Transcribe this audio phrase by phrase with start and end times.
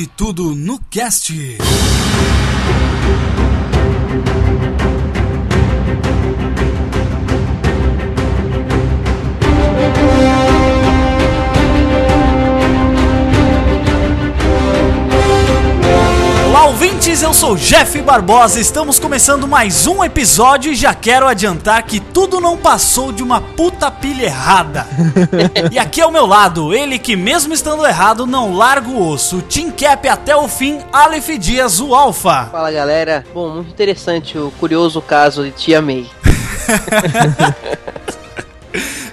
[0.00, 1.30] Pode tudo no cast.
[16.50, 18.58] Olá, ouvintes, eu sou Jeff Barbosa.
[18.58, 23.40] Estamos começando mais um episódio e já quero adiantar que tudo não passou de uma
[23.40, 24.84] puta pilha errada.
[25.70, 29.70] e aqui ao meu lado, ele que mesmo estando errado não larga o osso, Team
[29.70, 32.48] Cap até o fim, Aleph Dias, o Alpha.
[32.50, 36.10] Fala galera, bom, muito interessante o curioso caso de Tia May.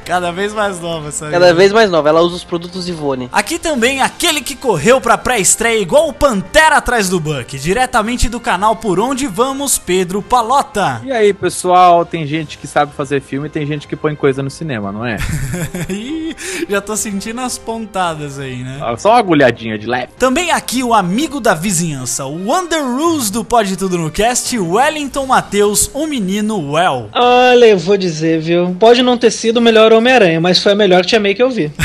[0.08, 1.34] Cada vez mais nova, sabe?
[1.34, 3.28] Cada vez mais nova, ela usa os produtos Ivone.
[3.30, 8.40] Aqui também aquele que correu pra pré-estreia igual o Pantera atrás do Buck, diretamente do
[8.40, 11.02] canal Por Onde Vamos, Pedro Palota.
[11.04, 14.42] E aí, pessoal, tem gente que sabe fazer filme e tem gente que põe coisa
[14.42, 15.18] no cinema, não é?
[16.70, 18.80] Já tô sentindo as pontadas aí, né?
[18.98, 20.14] Só uma agulhadinha de leve.
[20.18, 25.26] Também aqui o amigo da vizinhança, o Wonder Rules do Pode Tudo no Cast, Wellington
[25.26, 27.10] Matheus, o menino Well.
[27.14, 28.74] Olha, eu vou dizer, viu?
[28.80, 31.50] Pode não ter sido o melhor Homem-Aranha, mas foi a melhor Tia May que eu
[31.50, 31.72] vi.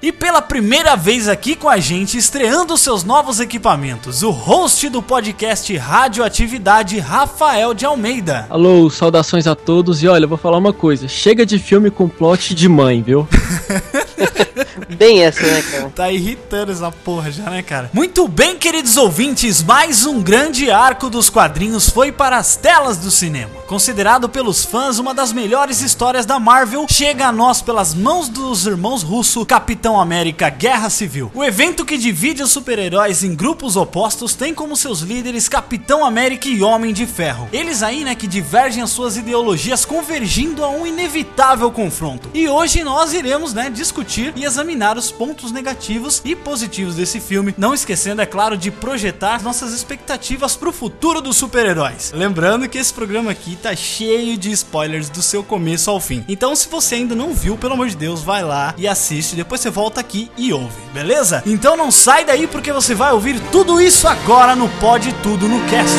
[0.00, 5.02] E pela primeira vez aqui com a gente, estreando seus novos equipamentos, o host do
[5.02, 8.46] podcast Radioatividade, Rafael de Almeida.
[8.48, 10.02] Alô, saudações a todos.
[10.02, 13.28] E olha, eu vou falar uma coisa: chega de filme com plot de mãe, viu?
[14.96, 15.92] Bem essa, né, cara?
[15.94, 17.90] Tá irritando essa porra já, né, cara?
[17.92, 23.10] Muito bem, queridos ouvintes, mais um grande arco dos quadrinhos foi para as telas do
[23.10, 23.50] cinema.
[23.66, 28.66] Considerado pelos fãs uma das melhores histórias da Marvel, chega a nós pelas mãos dos
[28.66, 31.30] irmãos Russo, Capitão América Guerra Civil.
[31.34, 36.48] O evento que divide os super-heróis em grupos opostos tem como seus líderes Capitão América
[36.48, 37.48] e Homem de Ferro.
[37.52, 42.30] Eles aí, né, que divergem as suas ideologias convergindo a um inevitável confronto.
[42.32, 44.67] E hoje nós iremos, né, discutir e examinar
[44.98, 50.56] os pontos negativos e positivos desse filme, não esquecendo, é claro, de projetar nossas expectativas
[50.56, 52.12] pro futuro dos super-heróis.
[52.14, 56.24] Lembrando que esse programa aqui tá cheio de spoilers do seu começo ao fim.
[56.28, 59.60] Então, se você ainda não viu, pelo amor de Deus, vai lá e assiste, depois
[59.60, 61.42] você volta aqui e ouve, beleza?
[61.46, 65.60] Então não sai daí porque você vai ouvir tudo isso agora no Pode Tudo no
[65.68, 65.98] Cast.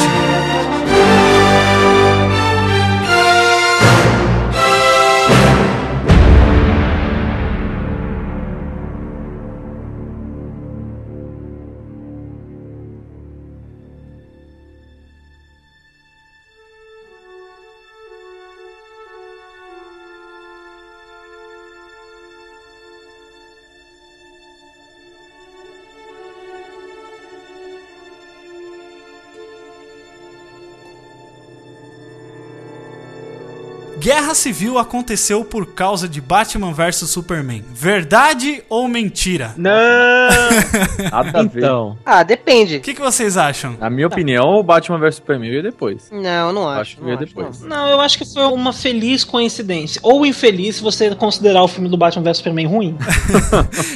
[34.09, 37.63] Guerra Civil aconteceu por causa de Batman vs Superman.
[37.71, 39.53] Verdade ou mentira?
[39.55, 39.69] Não!
[41.11, 41.59] Nada a ver.
[41.59, 42.77] Então, Ah, depende.
[42.77, 43.77] O que, que vocês acham?
[43.79, 46.09] Na minha opinião, o Batman vs Superman veio depois.
[46.11, 46.81] Não, não acho.
[46.81, 47.61] Acho que não veio acho, depois.
[47.61, 47.69] não.
[47.69, 49.99] Não, eu acho que foi uma feliz coincidência.
[50.03, 52.97] Ou infeliz se você considerar o filme do Batman vs Superman ruim.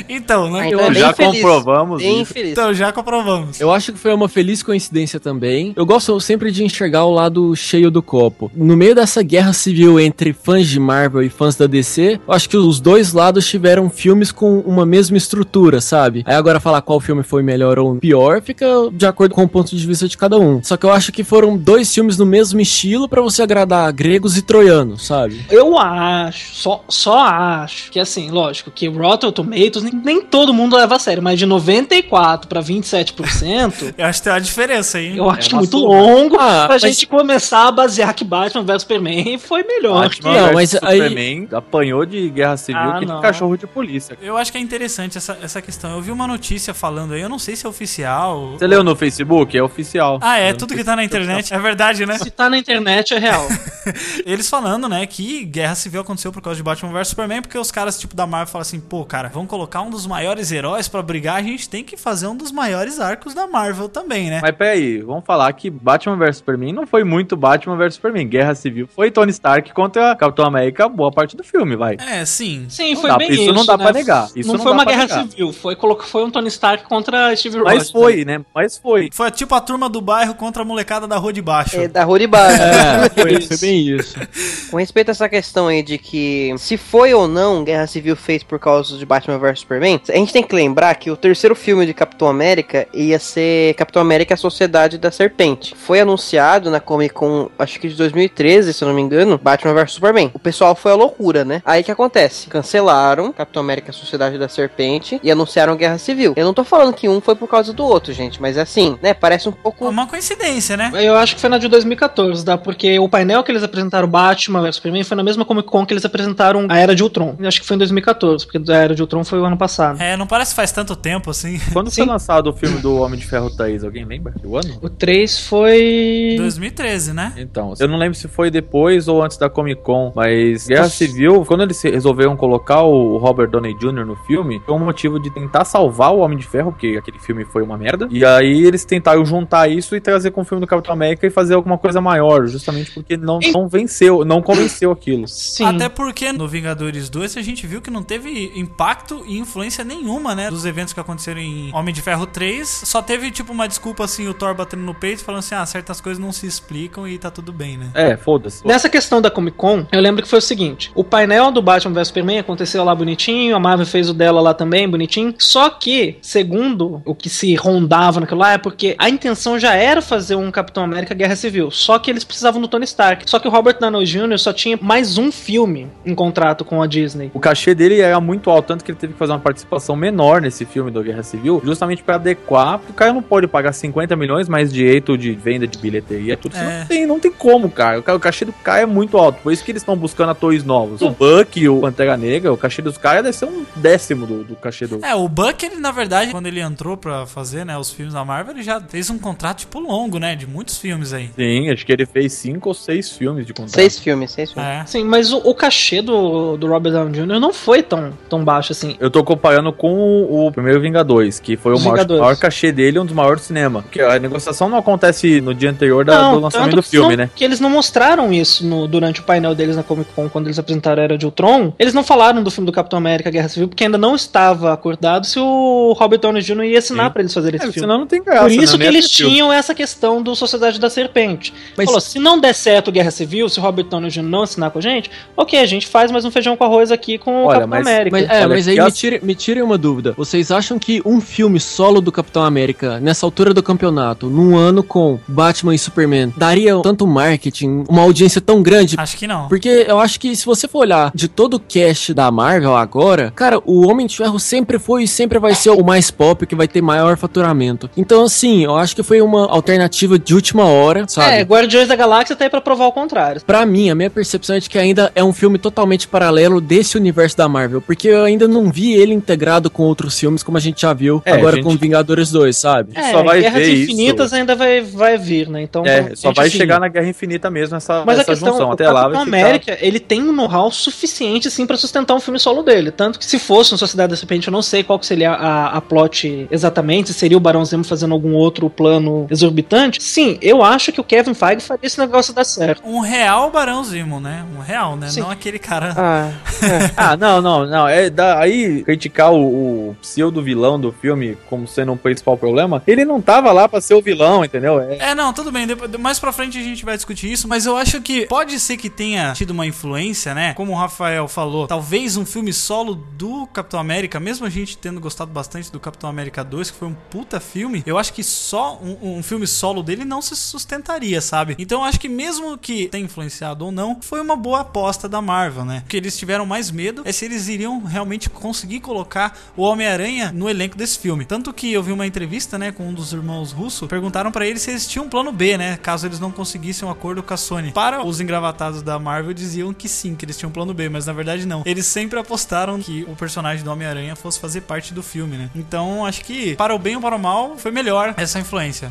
[0.07, 0.59] Então, né?
[0.62, 1.34] Ah, Eu então é acho- bem já infeliz.
[1.41, 2.31] comprovamos Bem isso.
[2.31, 2.51] infeliz.
[2.51, 3.59] Então já comprovamos.
[3.59, 5.74] eu acho que foi uma feliz coincidência também.
[5.75, 8.51] Eu gosto sempre de enxergar o lado cheio do copo.
[8.56, 12.50] No meio dessa guerra civil entre fãs de Marvel e fãs da DC, eu acho
[12.50, 16.24] que os dois lados tiveram filmes com uma mesma estrutura, sabe?
[16.25, 19.75] Aí agora falar qual filme foi melhor ou pior fica de acordo com o ponto
[19.75, 20.62] de vista de cada um.
[20.63, 24.38] Só que eu acho que foram dois filmes no mesmo estilo pra você agradar gregos
[24.38, 25.46] e troianos, sabe?
[25.50, 30.75] Eu acho, só, só acho, que assim, lógico, que Rotten Tomatoes nem, nem todo mundo
[30.75, 35.18] leva a sério, mas de 94 pra 27%, Eu acho que tem uma diferença aí.
[35.18, 36.01] eu acho uma muito surra.
[36.01, 39.93] longo Ah, pra mas- gente começar a basear que Batman vs Superman foi melhor.
[39.94, 43.16] Batman Não, vs mas aí- Superman apanhou de guerra civil Ah, que não.
[43.18, 44.18] de cachorro de polícia.
[44.22, 45.92] Eu acho que é interessante essa, essa questão.
[45.95, 48.51] Eu vi uma notícia falando aí, eu não sei se é oficial.
[48.57, 49.57] Você leu no Facebook?
[49.57, 50.19] É oficial.
[50.22, 51.22] Ah, é, Eu tudo que tá na é oficial.
[51.24, 51.54] internet.
[51.54, 52.18] É verdade, né?
[52.18, 53.48] Se tá na internet é real.
[54.25, 57.72] Eles falando, né, que Guerra Civil aconteceu por causa de Batman vs Superman, porque os
[57.72, 61.01] caras, tipo, da Marvel falam assim, pô, cara, vamos colocar um dos maiores heróis pra
[61.01, 64.39] brigar, a gente tem que fazer um dos maiores arcos da Marvel também, né?
[64.42, 68.28] Mas peraí, vamos falar que Batman vs Superman não foi muito Batman vs Superman.
[68.28, 71.98] Guerra Civil foi Tony Stark contra Capitão América boa parte do filme, vai.
[72.00, 72.66] É, sim.
[72.70, 73.54] Sim, Não foi dá- bem isso isso.
[73.54, 73.84] não dá né?
[73.84, 75.22] pra negar, isso não, não foi uma guerra negar.
[75.28, 77.78] civil, foi, colocou, foi um Tony Stark contra Steve Rogers.
[77.78, 78.42] Mas foi, né?
[78.54, 79.10] Mas foi.
[79.12, 81.78] Foi tipo a turma do bairro contra a molecada da rua de baixo.
[81.78, 82.62] É da rua de baixo.
[82.62, 84.16] É, foi, foi bem isso.
[84.70, 88.44] Com respeito a essa questão aí de que se foi ou não Guerra Civil fez
[88.44, 91.86] por causa de Batman vs Superman, a gente tem que lembrar que o terceiro filme
[91.86, 95.74] de Capitão América ia ser Capitão América e a Sociedade da Serpente.
[95.75, 99.62] Foi anunciado na Comic Con, acho que de 2013, se eu não me engano, Batman
[99.71, 100.31] vs Superman.
[100.33, 101.62] O pessoal foi a loucura, né?
[101.63, 102.48] Aí o que acontece?
[102.48, 106.33] Cancelaram Capitão América e a Sociedade da Serpente e anunciaram Guerra Civil.
[106.36, 108.98] Eu não tô falando que um foi por causa do outro, gente, mas é assim,
[109.01, 109.13] né?
[109.13, 110.92] Parece um pouco uma coincidência, né?
[110.95, 112.57] Eu acho que foi na de 2014, tá?
[112.57, 115.94] Porque o painel que eles apresentaram Batman vs Superman foi na mesma Comic Con que
[115.94, 117.36] eles apresentaram a Era de Ultron.
[117.39, 120.01] Eu acho que foi em 2014, porque a Era de Ultron foi o ano passado.
[120.01, 121.60] É, não parece que faz tanto tempo assim.
[121.71, 122.01] Quando Sim.
[122.01, 124.33] foi lançado o filme do Homem de Ferro 3, alguém lembra?
[124.44, 124.80] O ano?
[124.81, 126.36] O 3 foi.
[126.38, 127.33] 2013, né?
[127.38, 131.45] Então, eu não lembro se foi depois ou antes da Comic Con, mas Guerra Civil,
[131.45, 134.05] quando eles resolveram colocar o Robert Downey Jr.
[134.05, 137.45] no filme, foi um motivo de tentar salvar o Homem de Ferro, porque aquele filme
[137.45, 138.07] foi uma merda.
[138.09, 141.29] E aí eles tentaram juntar isso e trazer com o filme do Capitão América e
[141.29, 145.27] fazer alguma coisa maior, justamente porque não, não venceu, não convenceu aquilo.
[145.27, 145.65] Sim.
[145.65, 150.35] Até porque no Vingadores 2 a gente viu que não teve impacto e influência nenhuma,
[150.35, 150.50] né?
[150.50, 152.67] Dos eventos que aconteceram em Homem de Ferro 3.
[152.67, 156.01] Só teve, tipo, uma desculpa assim, o Thor batendo no peito, falando assim: ah, certas
[156.01, 157.91] coisas não se explicam e tá tudo bem, né?
[157.94, 158.65] É, foda-se.
[158.65, 161.94] Nessa questão da Comic Con, eu lembro que foi o seguinte: o painel do Batman
[161.94, 165.34] vs Superman aconteceu lá bonitinho, a Marvel fez o dela lá também, bonitinho.
[165.38, 170.01] Só que, segundo o que se rondava naquilo lá, é porque a intenção já era
[170.01, 171.72] fazer um Capitão América Guerra Civil.
[171.72, 173.30] Só que eles precisavam do Tony Stark.
[173.30, 174.38] Só que o Robert Downey Jr.
[174.38, 177.31] só tinha mais um filme em contrato com a Disney.
[177.34, 180.42] O cachê dele era muito alto, tanto que ele teve que fazer uma participação menor
[180.42, 184.16] nesse filme do Guerra Civil, justamente pra adequar, porque o cara não pode pagar 50
[184.16, 186.80] milhões mais direito de venda de bilheteria, tudo isso É.
[186.80, 188.00] não tem, não tem como, cara.
[188.00, 190.30] O, ca- o cachê do cara é muito alto, por isso que eles estão buscando
[190.31, 191.01] atores novos.
[191.01, 194.56] O Buck, o Pantera Negra, o cachê dos caras deve ser um décimo do, do
[194.56, 195.03] cachê do...
[195.03, 198.24] É, o Buck, ele, na verdade, quando ele entrou pra fazer, né, os filmes da
[198.24, 200.35] Marvel, ele já fez um contrato, tipo, longo, né?
[200.35, 201.30] De muitos filmes aí.
[201.35, 203.75] Sim, acho que ele fez cinco ou seis filmes de contrato.
[203.75, 204.69] seis filmes, seis filmes.
[204.69, 204.85] É.
[204.85, 207.39] Sim, mas o, o cachê do, do Robert Downey Jr.
[207.39, 208.95] não foi tão, tão baixo assim.
[209.00, 213.06] Eu tô comparando com o, primeiro Vingadores, que foi o maior, maior cachê dele, um
[213.06, 213.81] dos maiores do cinema.
[213.83, 217.15] Porque a negociação não acontece no dia anterior da- do lançamento tanto do que filme,
[217.15, 217.29] não- né?
[217.36, 220.60] Que eles não mostraram isso no- durante o painel deles na Comic Con, quando eles
[220.60, 221.74] apresentaram a Era de Ultron.
[221.80, 225.25] Eles não falaram do filme do Capitão América Guerra Civil, porque ainda não estava acordado
[225.25, 226.64] se o Robert Downey Jr.
[226.66, 227.12] ia assinar Sim.
[227.14, 227.86] pra eles fazerem esse É, filme.
[227.88, 228.86] senão não tem graça, Por isso né?
[228.86, 229.30] que eles assistiu.
[229.30, 231.54] tinham essa questão do Sociedade da Serpente.
[231.78, 234.22] Mas- Falou, se não der certo Guerra Civil, se o Robert Downey Jr.
[234.24, 237.18] não assinar com a gente, ok, a gente faz mais um feijão com arroz aqui
[237.18, 238.18] com o Olha, Capitão mas- América.
[238.18, 240.14] Mas, é, Olha, mas aí me tirem me tirem uma dúvida.
[240.18, 244.84] Vocês acham que um filme solo do Capitão América, nessa altura do campeonato, num ano
[244.84, 248.96] com Batman e Superman, daria tanto marketing, uma audiência tão grande?
[248.98, 249.48] Acho que não.
[249.48, 253.31] Porque eu acho que se você for olhar de todo o cast da Marvel agora,
[253.36, 256.56] cara, o Homem de Ferro sempre foi e sempre vai ser o mais pop, que
[256.56, 257.89] vai ter maior faturamento.
[257.98, 261.38] Então, assim, eu acho que foi uma alternativa de última hora, sabe?
[261.38, 263.42] É, Guardiões da Galáxia tá aí pra provar o contrário.
[263.45, 266.98] Pra mim, a minha percepção é de que ainda é um filme totalmente paralelo desse
[266.98, 270.62] universo da Marvel, porque eu ainda não vi ele integrado com outros filmes, como a
[270.62, 272.92] gente já viu É, agora gente- com Vingadores 2, sabe?
[272.95, 273.92] É, só vai Guerras ver isso.
[273.92, 275.62] Infinitas ainda vai, vai vir, né?
[275.62, 278.31] Então, É, a só vai assim, chegar na Guerra Infinita mesmo essa, Mas a essa
[278.31, 278.71] questão, junção.
[278.71, 279.21] Até lá Capitão.
[279.23, 282.91] América, ele tem um know-how suficiente, sim, pra sustentar um filme solo dele.
[282.91, 285.77] Tanto que se fosse um Sociedade da Serpente, eu não sei qual que seria a,
[285.77, 290.01] a plot exatamente, se seria o Barão Zemo fazendo algum outro plano exorbitante.
[290.01, 292.81] Sim, eu acho que o Kevin Feige faria esse negócio dar certo.
[292.86, 294.45] Um real Barão Zimo, né?
[294.55, 295.10] Um real, né?
[295.10, 295.22] Sim.
[295.22, 295.93] Não aquele cara.
[295.98, 296.31] Ah,
[296.95, 297.88] Ah, não, não, não.
[297.88, 302.81] É, da, aí criticar o, o pseudo vilão do filme como sendo um principal problema,
[302.88, 304.79] ele não tava lá pra ser o vilão, entendeu?
[304.79, 305.67] É, É, não, tudo bem.
[305.67, 308.77] depois- mais pra frente a gente vai discutir isso, mas eu acho que pode ser
[308.77, 310.54] que tenha tido uma influência, né?
[310.54, 315.00] Como o Rafael falou, talvez um filme solo do Capitão América, mesmo a gente tendo
[315.00, 318.80] gostado bastante do Capitão América 2, que foi um puta filme, eu acho que só
[318.82, 321.56] um, um filme solo dele não se sustentaria, sabe?
[321.60, 325.22] Então eu acho que mesmo que tenha influenciado ou não, foi uma boa aposta da
[325.22, 325.84] Marvel, né?
[325.86, 330.32] O que eles tiveram mais medo é se eles iriam realmente conseguir colocar o Homem-Aranha
[330.32, 331.25] no elenco desse filme.
[331.25, 334.62] Tanto que eu vi uma entrevista, né, com um dos irmãos russos, perguntaram pra eles
[334.62, 337.38] se eles tinham um plano B, né, caso eles não conseguissem um acordo com a
[337.38, 337.72] Sony.
[337.72, 341.06] Para os engravatados da Marvel diziam que sim, que eles tinham um plano B, mas
[341.06, 341.63] na verdade não.
[341.65, 345.50] Eles sempre apostaram que o personagem do Homem-Aranha fosse fazer parte do filme, né?
[345.56, 348.89] Então, acho que para o bem ou para o mal, foi melhor essa influência.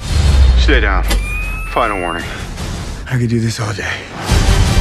[0.61, 1.03] Stay down.
[1.73, 2.27] Final warning.
[3.07, 4.72] I could do this all day.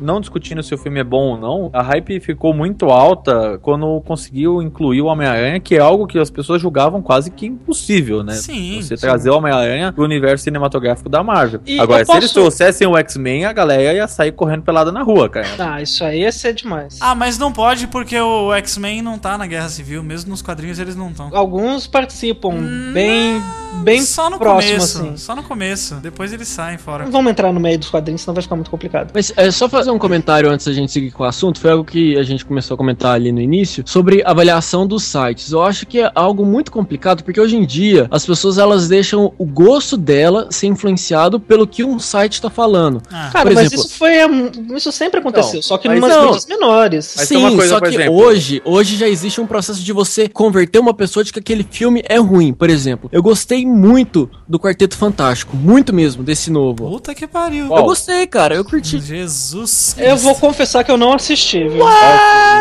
[0.00, 4.00] Não discutindo se o filme é bom ou não, a hype ficou muito alta quando
[4.02, 8.34] conseguiu incluir o Homem-Aranha, que é algo que as pessoas julgavam quase que impossível, né?
[8.34, 9.00] Sim, Você sim.
[9.00, 11.60] trazer o Homem-Aranha pro universo cinematográfico da Marvel.
[11.66, 14.90] E Agora, eu se eles posso- trouxessem o X-Men, a galera ia sair correndo pelada
[14.92, 15.46] na rua, cara.
[15.58, 16.98] Ah, isso aí ia ser demais.
[17.00, 20.78] Ah, mas não pode porque o X-Men não tá na Guerra Civil, mesmo nos quadrinhos
[20.78, 21.30] eles não estão.
[21.32, 22.54] Alguns participam
[22.92, 23.40] bem,
[23.82, 25.16] bem Só no próximo, começo, assim.
[25.16, 25.94] só no começo.
[25.96, 27.04] Depois eles saem fora.
[27.04, 29.10] Não vamos entrar no meio dos quadrinhos, senão vai ficar muito complicado.
[29.14, 31.60] Mas é só fazer um comentário antes da gente seguir com o assunto.
[31.60, 35.52] Foi algo que a gente começou a comentar ali no início sobre avaliação dos sites.
[35.52, 39.32] Eu acho que é algo muito complicado porque hoje em dia as pessoas elas deixam
[39.38, 43.00] o gosto dela ser influenciado pelo que um site tá falando.
[43.12, 44.26] Ah, Cara, por mas exemplo- isso foi.
[44.26, 46.16] hum, Isso sempre aconteceu, só que mas numas
[46.46, 46.56] não.
[46.58, 47.14] menores.
[47.16, 50.28] Mas Sim, uma coisa, só que exemplo- hoje, hoje já existe um processo de você
[50.28, 52.52] converter uma pessoa de que aquele filme é ruim.
[52.52, 56.88] Por exemplo, eu gostei muito do Quarteto Fantástico, muito mesmo desse novo.
[56.88, 57.66] puta que pariu.
[57.74, 58.98] Eu gostei, cara, eu curti.
[58.98, 59.46] Jesus
[59.96, 61.84] Eu vou confessar que eu não assisti, viu?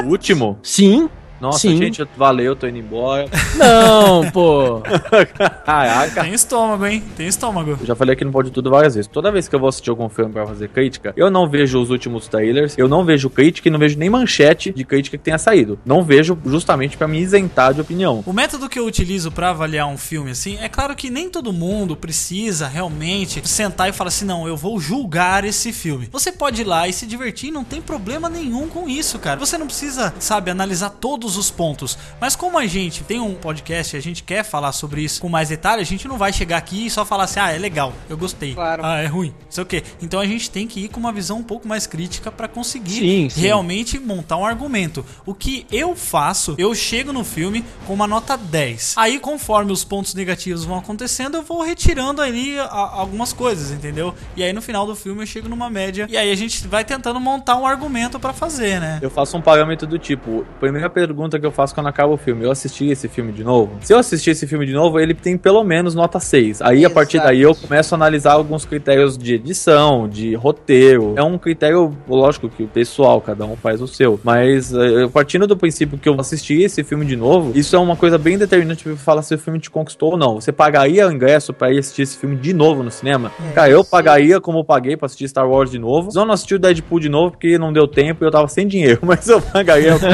[0.05, 0.57] O último?
[0.63, 1.09] Sim.
[1.39, 1.77] Nossa, Sim.
[1.77, 3.27] gente, valeu, tô indo embora.
[3.55, 4.81] Não, pô.
[5.65, 6.23] Caraca.
[6.23, 7.03] Tem estômago, hein?
[7.15, 7.77] Tem estômago.
[7.79, 9.07] Eu já falei aqui no Pode Tudo várias vezes.
[9.07, 11.89] Toda vez que eu vou assistir algum filme pra fazer crítica, eu não vejo os
[11.89, 15.37] últimos trailers, eu não vejo crítica e não vejo nem manchete de crítica que tenha
[15.37, 15.79] saído.
[15.85, 18.23] Não vejo justamente pra me isentar de opinião.
[18.25, 21.53] O método que eu utilizo pra avaliar um filme assim, é claro que nem todo
[21.53, 26.09] mundo precisa realmente sentar e falar assim, não, eu vou julgar esse filme.
[26.11, 29.39] Você pode ir lá e se divertir, não tem problema nenhum com isso, cara.
[29.39, 30.89] Você não precisa, sabe, analisar
[31.25, 31.97] todos os pontos.
[32.21, 35.27] Mas como a gente tem um podcast e a gente quer falar sobre isso com
[35.27, 37.93] mais detalhe, a gente não vai chegar aqui e só falar assim, ah, é legal,
[38.07, 38.53] eu gostei.
[38.53, 38.83] Claro.
[38.85, 39.83] Ah, é ruim, não sei o quê.
[40.01, 42.99] Então a gente tem que ir com uma visão um pouco mais crítica pra conseguir
[42.99, 43.41] Sim, sim.
[43.41, 45.03] realmente montar um argumento.
[45.25, 48.93] O que eu faço, eu chego no filme com uma nota 10.
[48.97, 54.13] Aí, conforme os pontos negativos vão acontecendo, eu vou retirando ali a- algumas coisas, entendeu?
[54.35, 56.05] E aí no final do filme eu chego numa média.
[56.07, 58.99] E aí a gente vai tentando montar um argumento pra fazer, né?
[59.01, 62.43] Eu faço um parâmetro do tipo, primeira pergunta que eu faço quando acaba o filme,
[62.43, 63.71] eu assisti esse filme de novo?
[63.81, 66.61] Se eu assistir esse filme de novo, ele tem pelo menos nota 6.
[66.61, 67.29] Aí a partir Exato.
[67.29, 71.13] daí eu começo a analisar alguns critérios de edição, de roteiro.
[71.15, 74.19] É um critério, lógico que o pessoal, cada um faz o seu.
[74.23, 77.95] Mas eh, partindo do princípio que eu assisti esse filme de novo, isso é uma
[77.95, 80.35] coisa bem determinante pra falar se o filme te conquistou ou não.
[80.35, 83.31] Você pagaria o ingresso pra ir assistir esse filme de novo no cinema?
[83.53, 86.11] Cara, eu pagaria como eu paguei pra assistir Star Wars de novo.
[86.11, 88.67] Só não assisti o Deadpool de novo porque não deu tempo e eu tava sem
[88.67, 88.99] dinheiro.
[89.05, 89.95] Mas eu pagaria.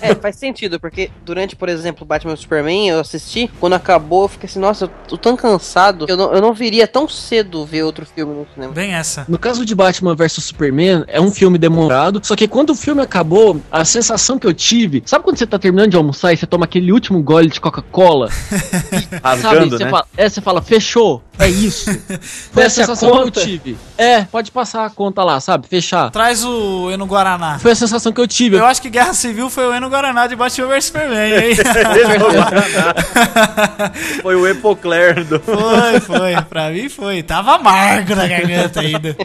[0.00, 4.28] É, faz sentido, porque durante, por exemplo, Batman e Superman, eu assisti, quando acabou, eu
[4.28, 7.82] fiquei assim, nossa, eu tô tão cansado, eu não, eu não viria tão cedo ver
[7.82, 8.72] outro filme no cinema.
[8.72, 9.24] Bem essa.
[9.28, 12.20] No caso de Batman vs Superman, é um filme demorado.
[12.22, 15.02] Só que quando o filme acabou, a sensação que eu tive.
[15.04, 18.30] Sabe quando você tá terminando de almoçar e você toma aquele último gole de Coca-Cola?
[18.30, 19.18] sabe?
[19.22, 19.90] Rasgando, Você né?
[19.90, 21.22] fala, é, você fala, fechou.
[21.38, 21.90] É isso.
[22.52, 23.30] Foi a Desce a sensação conta.
[23.32, 23.76] que eu tive.
[23.98, 25.66] É, pode passar a conta lá, sabe?
[25.68, 26.10] Fechar.
[26.10, 27.58] Traz o Eno Guaraná.
[27.58, 28.56] Foi a sensação que eu tive.
[28.56, 31.56] Eu acho que Guerra Civil foi o Eno Guaraná de Batman vs Superman, hein?
[34.22, 35.40] Foi o Epocler do.
[35.40, 36.42] foi, foi.
[36.48, 37.22] Pra mim foi.
[37.22, 39.16] Tava amargo na garganta ainda.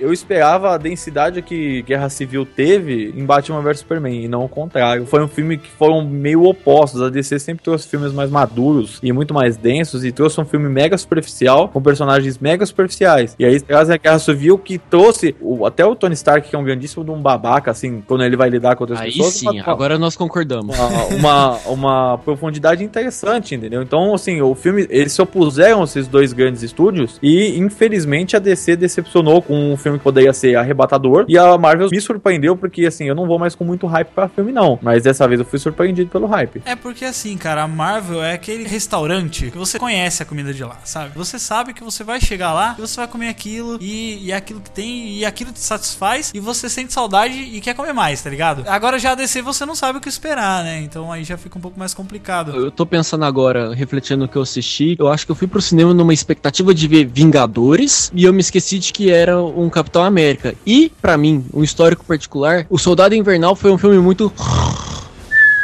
[0.00, 4.48] Eu esperava a densidade que Guerra Civil teve em Batman vs Superman, e não o
[4.48, 5.06] contrário.
[5.06, 7.02] Foi um filme que foram meio opostos.
[7.02, 10.68] A DC sempre trouxe filmes mais maduros e muito mais densos, e trouxe um filme
[10.68, 13.34] mega superficial, com personagens mega superficiais.
[13.38, 16.58] E aí trazem a Guerra Civil que trouxe o- até o Tony Stark, que é
[16.58, 19.34] um grandíssimo de um babaca, assim, quando ele vai lidar com outras Aí pessoas.
[19.34, 20.76] sim, uma- agora nós concordamos.
[20.78, 23.82] uma, uma, uma profundidade interessante, entendeu?
[23.82, 28.38] Então, assim, o filme, eles se opuseram a esses dois grandes estúdios e, infelizmente, a
[28.38, 32.86] DC decepcionou com um filme que poderia ser arrebatador e a Marvel me surpreendeu porque,
[32.86, 34.78] assim, eu não vou mais com muito hype pra filme, não.
[34.82, 36.62] Mas dessa vez eu fui surpreendido pelo hype.
[36.64, 40.62] É porque assim, cara, a Marvel é aquele restaurante que você conhece a comida de
[40.64, 41.12] lá, sabe?
[41.16, 44.36] Você sabe que você vai chegar lá e você vai comer aquilo e, e é
[44.36, 48.22] aquilo que tem e aquilo te satisfaz e você sente saudade e quer comer mais,
[48.22, 48.64] tá ligado?
[48.66, 50.80] Agora já a DC você não sabe o que esperar, né?
[50.82, 52.54] Então aí já fica um pouco mais complicado.
[52.54, 55.60] Eu tô pensando agora, refletindo no que eu assisti, eu acho que eu fui pro
[55.60, 60.04] cinema numa expectativa de ver Vingadores e eu me esqueci de que era um Capitão
[60.04, 60.54] América.
[60.66, 64.32] E, pra mim, um histórico particular, O Soldado Invernal foi um filme muito.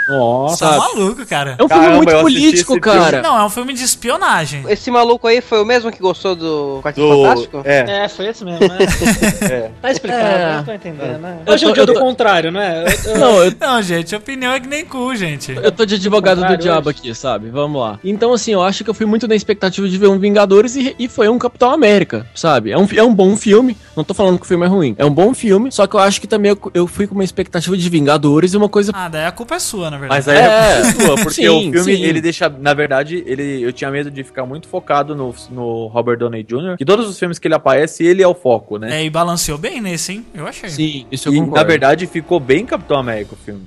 [0.09, 0.69] Nossa.
[0.69, 1.57] Tá maluco, cara.
[1.59, 3.23] É um filme Caramba, muito político, cara.
[3.23, 4.65] Não, é um filme de espionagem.
[4.69, 7.23] Esse maluco aí foi o mesmo que gostou do Quarteto Do...
[7.23, 7.63] Fantástico?
[7.65, 8.79] É, É, foi esse mesmo, né?
[9.51, 9.71] é.
[9.81, 10.59] Tá explicado, É.
[10.61, 11.39] eu tô entendendo, né?
[11.47, 12.85] Eu Hoje é o dia do contrário, né?
[13.05, 15.53] Eu- eu- Não, eu, Não, gente, a opinião é que nem cu, gente.
[15.53, 16.99] eu tô de advogado do diabo hoje.
[16.99, 17.51] aqui, sabe?
[17.51, 17.99] Vamos lá.
[18.03, 20.95] Então, assim, eu acho que eu fui muito na expectativa de ver um Vingadores e,
[20.99, 22.71] e foi um Capitão América, sabe?
[22.71, 24.95] É um, é um bom filme, não tô falando que o filme é ruim.
[24.99, 27.25] É um bom filme, só que eu acho que também eu, eu fui com uma
[27.25, 30.27] expectativa de Vingadores e uma coisa Ah, daí a culpa é sua, na na verdade.
[30.27, 32.03] Mas aí é, é sua, porque Sim, o filme, sim.
[32.03, 32.49] ele deixa.
[32.49, 36.77] Na verdade, ele, eu tinha medo de ficar muito focado no, no Robert Downey Jr.,
[36.77, 39.01] que todos os filmes que ele aparece, ele é o foco, né?
[39.01, 40.27] É, e balanceou bem nesse, hein?
[40.35, 40.69] Eu achei.
[40.71, 41.57] Sim, isso eu e, concordo.
[41.57, 43.63] na verdade, ficou bem Capitão América o filme.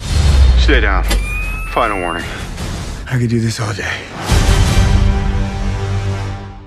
[0.66, 1.04] Sit down.
[1.74, 2.26] Final warning.
[3.08, 4.41] I could do this all day.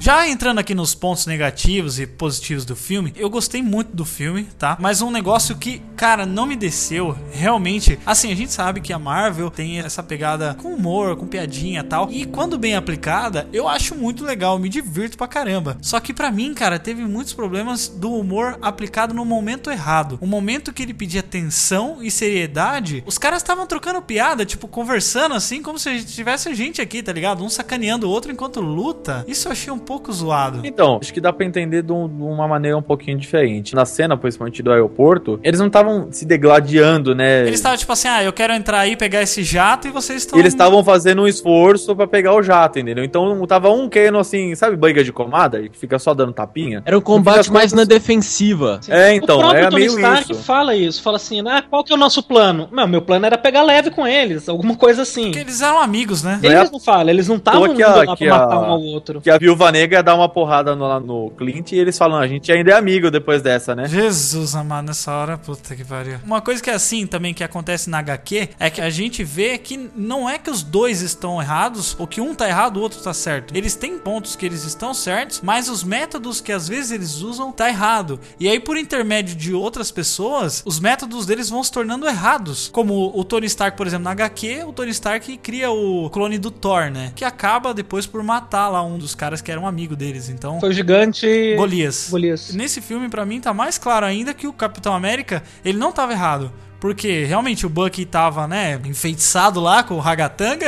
[0.05, 4.47] Já entrando aqui nos pontos negativos e positivos do filme, eu gostei muito do filme,
[4.59, 4.77] tá?
[4.79, 7.99] Mas um negócio que, cara, não me desceu, realmente.
[8.05, 11.85] Assim, a gente sabe que a Marvel tem essa pegada com humor, com piadinha e
[11.85, 12.11] tal.
[12.13, 15.79] E quando bem aplicada, eu acho muito legal, me divirto pra caramba.
[15.81, 20.19] Só que pra mim, cara, teve muitos problemas do humor aplicado no momento errado.
[20.21, 25.35] O momento que ele pedia atenção e seriedade, os caras estavam trocando piada, tipo, conversando
[25.35, 27.43] assim, como se tivesse gente aqui, tá ligado?
[27.43, 29.25] Um sacaneando o outro enquanto luta.
[29.27, 30.61] Isso eu achei um pouco zoado.
[30.65, 33.75] Então, acho que dá pra entender de, um- de uma maneira um pouquinho diferente.
[33.75, 37.43] Na cena, principalmente do aeroporto, eles não estavam se degladiando, né?
[37.43, 40.39] Eles estavam tipo assim, ah, eu quero entrar aí, pegar esse jato e vocês estão.
[40.39, 43.05] Eles estavam fazendo um esforço pra pegar o jato, entendeu?
[43.05, 46.83] Então tava um querendo assim, sabe, briga de comada, que fica só dando tapinha?
[46.85, 48.81] Era um combate mais contas- na defensiva.
[48.89, 50.43] É, então, o próprio era Tony meio Stark isso.
[50.43, 51.03] fala isso.
[51.03, 52.69] Fala assim, ah, qual que é o nosso plano?
[52.73, 55.25] Não, meu plano era pegar leve com eles, alguma coisa assim.
[55.27, 56.41] Porque eles eram amigos, né?
[56.43, 59.21] É Eles não falam, eles não estavam indo lá pra matar a- um ao outro.
[59.21, 62.51] Que a viúva negra dá uma porrada no, no Clint e eles falam, a gente
[62.51, 63.87] ainda é amigo depois dessa, né?
[63.87, 66.19] Jesus amado, nessa hora, puta que pariu.
[66.25, 69.59] Uma coisa que é assim também que acontece na HQ é que a gente vê
[69.59, 73.01] que não é que os dois estão errados, ou que um tá errado, o outro
[73.01, 73.57] tá certo.
[73.57, 77.53] Eles têm pontos que eles estão certos, mas os métodos que às vezes eles usam
[77.53, 78.21] tá errado.
[78.39, 82.69] E aí, por intermédio de outras pessoas, os métodos deles vão se tornando errados.
[82.69, 86.51] Como o Tony Stark, por exemplo, na HQ, o Tony Stark cria o clone do
[86.51, 87.13] Thor, né?
[87.15, 90.29] Que acaba depois por matar lá um dos caras que era um amigo deles.
[90.29, 90.61] Então.
[90.61, 91.55] Foi o gigante.
[91.57, 92.09] Golias.
[92.11, 92.55] Golias.
[92.55, 96.13] Nesse filme, pra mim, tá mais claro ainda que o Capitão América, ele não tava
[96.13, 96.53] errado.
[96.85, 100.67] Porque realmente o Bucky tava, né, enfeitiçado lá com o Ragatanga.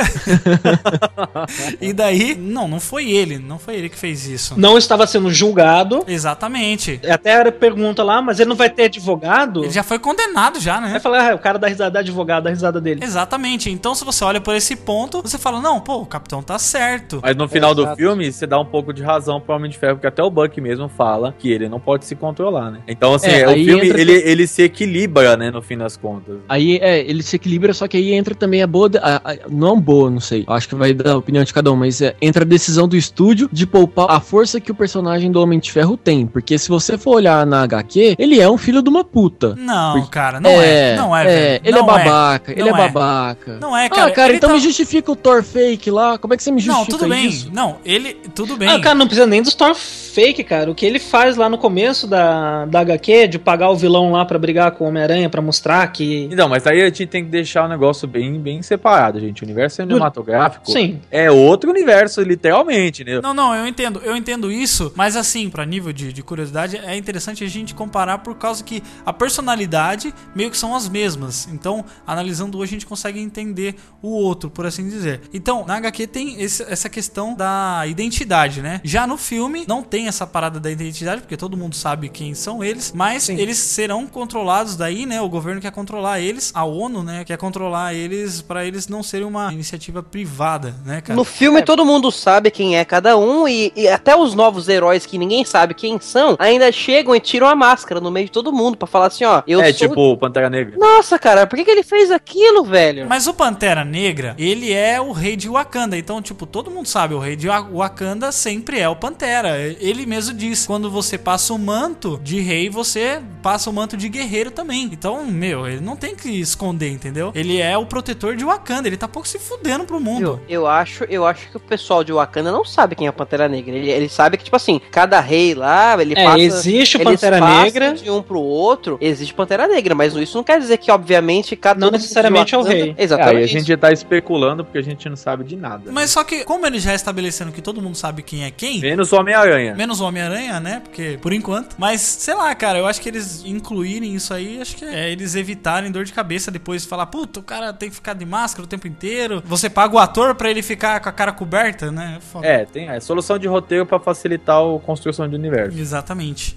[1.79, 4.59] e daí, não, não foi ele, não foi ele que fez isso.
[4.59, 6.03] Não estava sendo julgado.
[6.07, 6.99] Exatamente.
[7.07, 9.63] Até era pergunta lá, mas ele não vai ter advogado?
[9.63, 10.89] Ele já foi condenado já, né?
[10.89, 13.01] Vai falar, ah, o cara dá risada da advogado, dá risada dele.
[13.03, 13.69] Exatamente.
[13.69, 17.19] Então, se você olha por esse ponto, você fala, não, pô, o Capitão tá certo.
[17.21, 19.97] Mas no final do filme, você dá um pouco de razão pro Homem de Ferro,
[19.97, 22.79] porque até o Buck mesmo fala que ele não pode se controlar, né?
[22.87, 26.06] Então, assim, É, o filme, entra- ele, ele se equilibra, né, no fim das contas.
[26.47, 28.89] Aí é, ele se equilibra, só que aí entra também a boa.
[29.01, 30.43] a- a- não boa, não sei.
[30.47, 32.95] Acho que vai dar a opinião de cada um, mas é, entra a decisão do
[32.95, 36.25] estúdio de poupar a força que o personagem do Homem de Ferro tem.
[36.25, 39.55] Porque se você for olhar na HQ, ele é um filho de uma puta.
[39.57, 40.95] Não, Porque- cara, não é.
[40.95, 41.61] Não é, velho.
[41.65, 42.89] Ele Não é babaca, ele Não é, é.
[42.89, 43.57] babaca.
[43.59, 44.07] Não é, cara.
[44.07, 46.17] ah, cara, então tá- me justifica o Thor fake lá.
[46.17, 47.25] Como é que você me Não, justifica tudo bem.
[47.27, 47.49] isso?
[47.53, 48.15] Não, ele.
[48.35, 48.69] Tudo bem.
[48.69, 50.69] Ah, cara, não precisa nem do Store Fake, cara.
[50.71, 54.25] O que ele faz lá no começo da, da HQ, de pagar o vilão lá
[54.25, 56.29] pra brigar com o Homem-Aranha, pra mostrar que.
[56.31, 59.41] Então, mas aí a gente tem que deixar o negócio bem, bem separado, gente.
[59.41, 60.99] O universo cinematográfico Sim.
[61.11, 63.19] é outro universo, literalmente, né?
[63.21, 66.95] Não, não, eu entendo, eu entendo isso, mas assim, pra nível de, de curiosidade, é
[66.95, 71.47] interessante a gente comparar por causa que a personalidade meio que são as mesmas.
[71.51, 75.21] Então, analisando hoje, a gente consegue entender o outro, por assim dizer.
[75.33, 78.81] Então, na HQ tem esse- essa questão da identidade, né?
[78.83, 82.63] Já no filme, não tem essa parada da identidade, porque todo mundo sabe quem são
[82.63, 85.21] eles, mas eles serão controlados daí, né?
[85.21, 87.23] O governo quer controlar eles, a ONU, né?
[87.23, 91.15] Quer controlar eles pra eles não serem uma iniciativa privada, né, cara?
[91.15, 95.05] No filme todo mundo sabe quem é cada um e, e até os novos heróis
[95.05, 98.51] que ninguém sabe quem são ainda chegam e tiram a máscara no meio de todo
[98.51, 99.87] mundo pra falar assim, ó, eu é sou...
[99.87, 100.77] tipo o Pantera Negra.
[100.77, 103.07] Nossa, cara, por que, que ele fez aquilo, velho?
[103.07, 105.97] Mas o Pantera Negra, ele é o rei de Wakanda.
[105.97, 109.57] Então, tipo, todo mundo sabe, o rei de Wa- Wakanda sempre é o Pantera.
[109.79, 114.09] Ele mesmo diz: quando você passa o manto de rei, você passa o manto de
[114.09, 114.89] guerreiro também.
[114.91, 117.31] Então, meu, ele não tem que esconder, entendeu?
[117.35, 118.87] Ele é o protetor de Wakanda.
[118.87, 120.39] Ele tá pouco se fudendo pro mundo.
[120.47, 123.13] Eu, eu acho, eu acho que o pessoal de Wakanda não sabe quem é o
[123.13, 123.75] Pantera Negra.
[123.75, 126.39] Ele, ele sabe que, tipo assim, cada rei lá, ele É, passa.
[126.39, 127.93] existe o Pantera Negra.
[127.93, 131.79] de um pro outro, existe Pantera Negra, mas isso não quer dizer que, obviamente, cada
[131.79, 132.81] Não necessariamente é o rei.
[132.81, 133.43] É, aí Exatamente.
[133.43, 135.91] a gente tá especulando porque a gente não sabe de nada.
[135.91, 139.11] Mas só que, como ele já estabelecendo que todo mundo sabe quem é quem, Menos
[139.11, 139.75] o Homem-Aranha.
[139.75, 140.81] Menos o Homem-Aranha, né?
[140.83, 141.75] Porque, por enquanto.
[141.77, 145.35] Mas, sei lá, cara, eu acho que eles incluírem isso aí, acho que é eles
[145.57, 148.63] evitarem dor de cabeça depois de falar, puta, o cara tem que ficar de máscara
[148.63, 149.41] o tempo inteiro.
[149.45, 152.19] Você paga o ator pra ele ficar com a cara coberta, né?
[152.31, 152.47] Foda.
[152.47, 155.77] É, tem é, solução de roteiro pra facilitar a construção de universo.
[155.77, 156.55] Exatamente.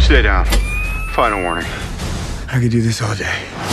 [0.00, 0.44] Sit down.
[1.14, 1.68] Final warning.
[2.48, 3.71] I could do this all day.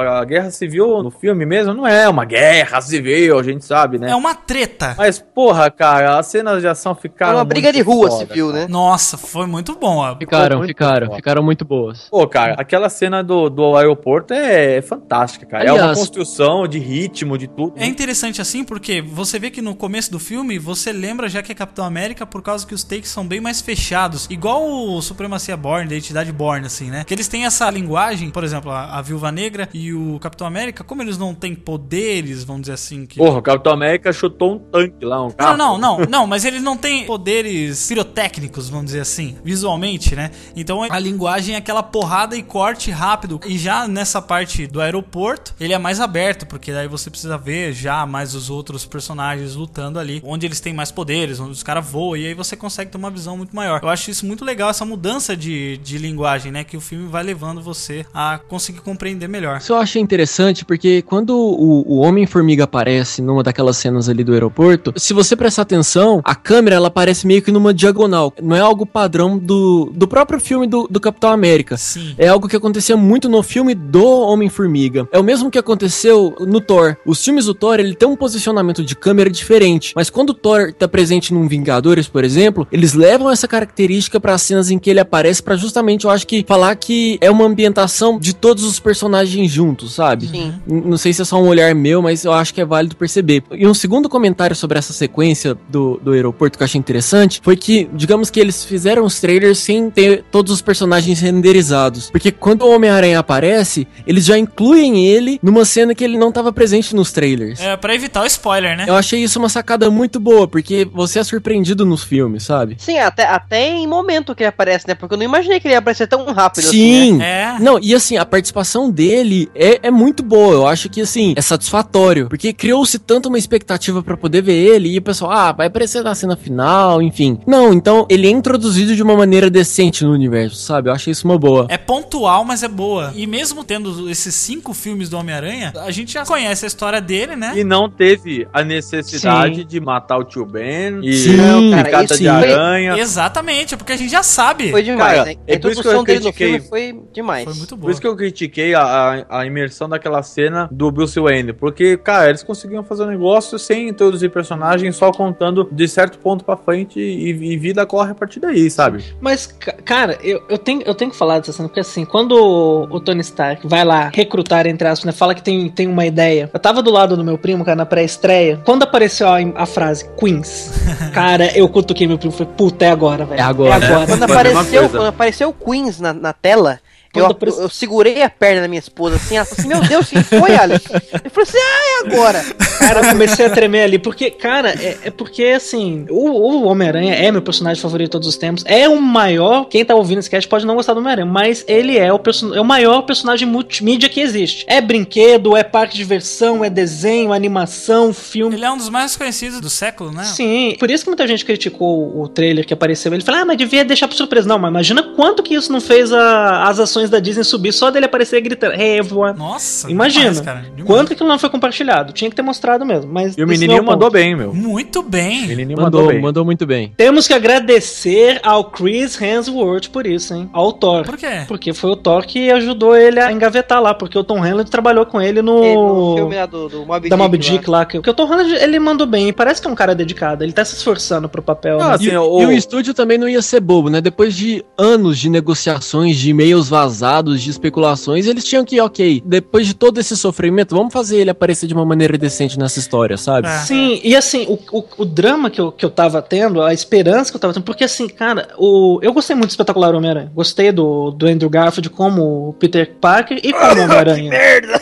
[0.00, 4.10] A guerra civil no filme mesmo não é uma guerra civil, a gente sabe, né?
[4.10, 4.94] É uma treta.
[4.96, 7.36] Mas, porra, cara, as cenas de ação É ficaram.
[7.38, 8.60] uma briga de rua, foda, civil, cara.
[8.60, 8.66] né?
[8.68, 9.96] Nossa, foi muito bom.
[9.98, 10.16] ó.
[10.16, 11.16] Ficaram, muito ficaram, bom.
[11.16, 12.08] ficaram muito boas.
[12.10, 15.64] Pô, cara, aquela cena do, do aeroporto é, fantástica, cara.
[15.64, 17.74] é uma Aliás- construção de ritmo, de tudo.
[17.76, 21.52] É interessante assim porque você vê que no começo do filme você lembra já que
[21.52, 24.26] é Capitão América por causa que os takes são bem mais fechados.
[24.30, 27.04] Igual o Supremacia Born, Identidade Born, assim, né?
[27.06, 30.82] Que eles têm essa linguagem, por exemplo, a, a Viúva Negra e o Capitão América,
[30.84, 33.18] como eles não têm poderes, vamos dizer assim, que.
[33.18, 35.56] Porra, o Capitão América chutou um tanque lá, um Não, carro.
[35.56, 40.30] não, não, não, mas eles não têm poderes pirotécnicos, vamos dizer assim, visualmente, né?
[40.56, 43.40] Então a linguagem é aquela porrada e corte rápido.
[43.46, 47.72] E já nessa parte do aeroporto, ele é mais aberto, porque daí você precisa ver
[47.72, 51.84] já mais os outros personagens lutando ali, onde eles têm mais poderes, onde os caras
[51.86, 53.80] voam, e aí você consegue ter uma visão muito maior.
[53.82, 56.64] Eu acho isso muito legal, essa mudança de, de linguagem, né?
[56.64, 59.58] Que o filme vai levando você a conseguir compreender melhor.
[59.58, 64.32] Isso eu achei interessante porque quando o, o Homem-Formiga aparece numa daquelas cenas ali do
[64.32, 68.32] aeroporto, se você prestar atenção, a câmera ela aparece meio que numa diagonal.
[68.42, 71.76] Não é algo padrão do, do próprio filme do, do Capitão América.
[71.76, 72.14] Sim.
[72.18, 75.08] É algo que acontecia muito no filme do Homem-Formiga.
[75.12, 76.96] É o mesmo que aconteceu no Thor.
[77.04, 79.92] Os filmes do Thor, ele tem um posicionamento de câmera diferente.
[79.94, 84.36] Mas quando o Thor tá presente num Vingadores, por exemplo, eles levam essa característica para
[84.38, 88.18] cenas em que ele aparece para justamente, eu acho que falar que é uma ambientação
[88.18, 90.28] de todos os personagens juntos, sabe?
[90.28, 90.54] Sim.
[90.66, 93.42] Não sei se é só um olhar meu, mas eu acho que é válido perceber.
[93.52, 97.56] E um segundo comentário sobre essa sequência do, do aeroporto que eu achei interessante foi
[97.56, 102.10] que, digamos que eles fizeram os trailers sem ter todos os personagens renderizados.
[102.10, 106.52] Porque quando o Homem-Aranha aparece, eles já incluem ele numa cena que ele não estava
[106.52, 107.60] presente nos trailers.
[107.60, 108.84] É, pra evitar o spoiler, né?
[108.88, 112.76] Eu achei isso uma sacada muito boa, porque você é surpreendido nos filmes, sabe?
[112.78, 114.94] Sim, até, até em momento que ele aparece, né?
[114.94, 117.18] Porque eu não imaginei que ele ia aparecer tão rápido assim, né?
[117.18, 117.22] Sim.
[117.22, 117.56] É.
[117.60, 120.54] Não, e assim, a participação dele é, é muito boa.
[120.54, 122.28] Eu acho que, assim, é satisfatório.
[122.28, 126.02] Porque criou-se tanto uma expectativa pra poder ver ele e o pessoal, ah, vai aparecer
[126.02, 127.38] na cena final, enfim.
[127.46, 130.88] Não, então ele é introduzido de uma maneira decente no universo, sabe?
[130.88, 131.66] Eu achei isso uma boa.
[131.68, 133.12] É pontual, mas é boa.
[133.14, 137.36] E mesmo tendo esses cinco filmes do Homem-Aranha, a gente já conhece a história dele,
[137.36, 137.52] né?
[137.56, 139.66] E não teve a necessidade Sim.
[139.66, 142.98] de matar o tio Ben e Sim, Não, cara, picada isso de foi- aranha.
[142.98, 144.70] Exatamente, porque a gente já sabe.
[144.70, 145.30] Foi demais, Cara, né?
[145.32, 146.46] é A que introdução eu dele no critiquei.
[146.52, 147.44] filme foi demais.
[147.44, 147.84] Foi muito boa.
[147.86, 148.82] Por isso que eu critiquei a,
[149.28, 151.52] a, a imersão daquela cena do Bruce Wayne.
[151.52, 156.44] Porque, cara, eles conseguiam fazer um negócio sem introduzir personagem, só contando de certo ponto
[156.44, 159.04] pra frente e, e vida corre a partir daí, sabe?
[159.20, 162.32] Mas, ca- cara, eu, eu, tenho, eu tenho que falar dessa cena, porque assim, quando
[162.32, 166.06] o, o Tony Stark vai lá recrutar, entre aspas, né, fala que tem, tem uma
[166.06, 166.50] ideia.
[166.52, 168.60] Eu tava do lado do meu primo, cara, na pré-estreia.
[168.64, 170.72] Quando apareceu a, a frase Queens,
[171.12, 173.40] cara, eu cutuquei meu primo e falei, puta, é agora, velho.
[173.40, 173.70] É agora.
[173.84, 174.06] É agora.
[174.06, 176.78] Quando apareceu, quando apareceu o Queens na, na tela,
[177.20, 180.08] eu, aparece- eu segurei a perna da minha esposa assim, ela falou assim, meu Deus,
[180.08, 180.84] quem foi, Alex?
[180.92, 182.44] Eu falei assim, ah, é agora.
[182.78, 187.14] Cara, eu comecei a tremer ali, porque, cara, é, é porque, assim, o, o Homem-Aranha
[187.14, 188.64] é meu personagem favorito de todos os tempos.
[188.66, 191.96] É o maior, quem tá ouvindo esse cast pode não gostar do Homem-Aranha, mas ele
[191.98, 194.64] é o, perso- é o maior personagem multimídia que existe.
[194.68, 198.56] É brinquedo, é parque de diversão, é desenho, animação, filme.
[198.56, 200.24] Ele é um dos mais conhecidos do século, né?
[200.24, 203.12] Sim, por isso que muita gente criticou o trailer que apareceu.
[203.14, 204.48] Ele falou, ah, mas devia deixar por surpresa.
[204.48, 207.90] Não, mas imagina quanto que isso não fez a- as ações da Disney subir só
[207.90, 209.38] dele aparecer gritando, everyone.
[209.38, 210.84] Nossa, Imagina, demais, cara, demais.
[210.84, 212.12] quanto que aquilo não foi compartilhado?
[212.12, 214.52] Tinha que ter mostrado mesmo, mas E o menininho é o mandou bem, meu.
[214.54, 215.46] Muito O bem.
[215.46, 216.22] menininho mandou, Mandou, bem.
[216.22, 216.92] mandou muito bem.
[216.96, 220.48] Temos que agradecer ao Chris Hemsworth por isso, hein?
[220.52, 221.04] Ao Thor.
[221.04, 221.44] Por quê?
[221.48, 225.06] Porque foi o Thor que ajudou ele a engavetar lá, porque o Tom Holland trabalhou
[225.06, 227.42] com ele no, É, no filme lá do, do Mob da Mob lá.
[227.42, 227.84] Dick lá.
[227.84, 230.52] que- Porque o Tom Holland, ele mandou bem, parece que é um cara dedicado, ele
[230.52, 231.80] tá se esforçando pro papel.
[231.80, 231.94] Ah, né?
[231.94, 234.00] assim, E, o- e o estúdio também não ia ser bobo, né?
[234.00, 239.66] Depois de anos de negociações, de e-mails vazados, de especulações, eles tinham que, ok, depois
[239.66, 243.48] de todo esse sofrimento, vamos fazer ele aparecer de uma maneira decente nessa história, sabe?
[243.48, 243.58] É.
[243.58, 247.30] Sim, e assim, o, o, o drama que eu, que eu tava tendo, a esperança
[247.30, 250.30] que eu tava tendo, porque assim, cara, o, eu gostei muito do espetacular Homem-Aranha.
[250.34, 254.30] Gostei do, do Andrew Garfield como Peter Parker e como Homem-Aranha.
[254.30, 254.80] merda!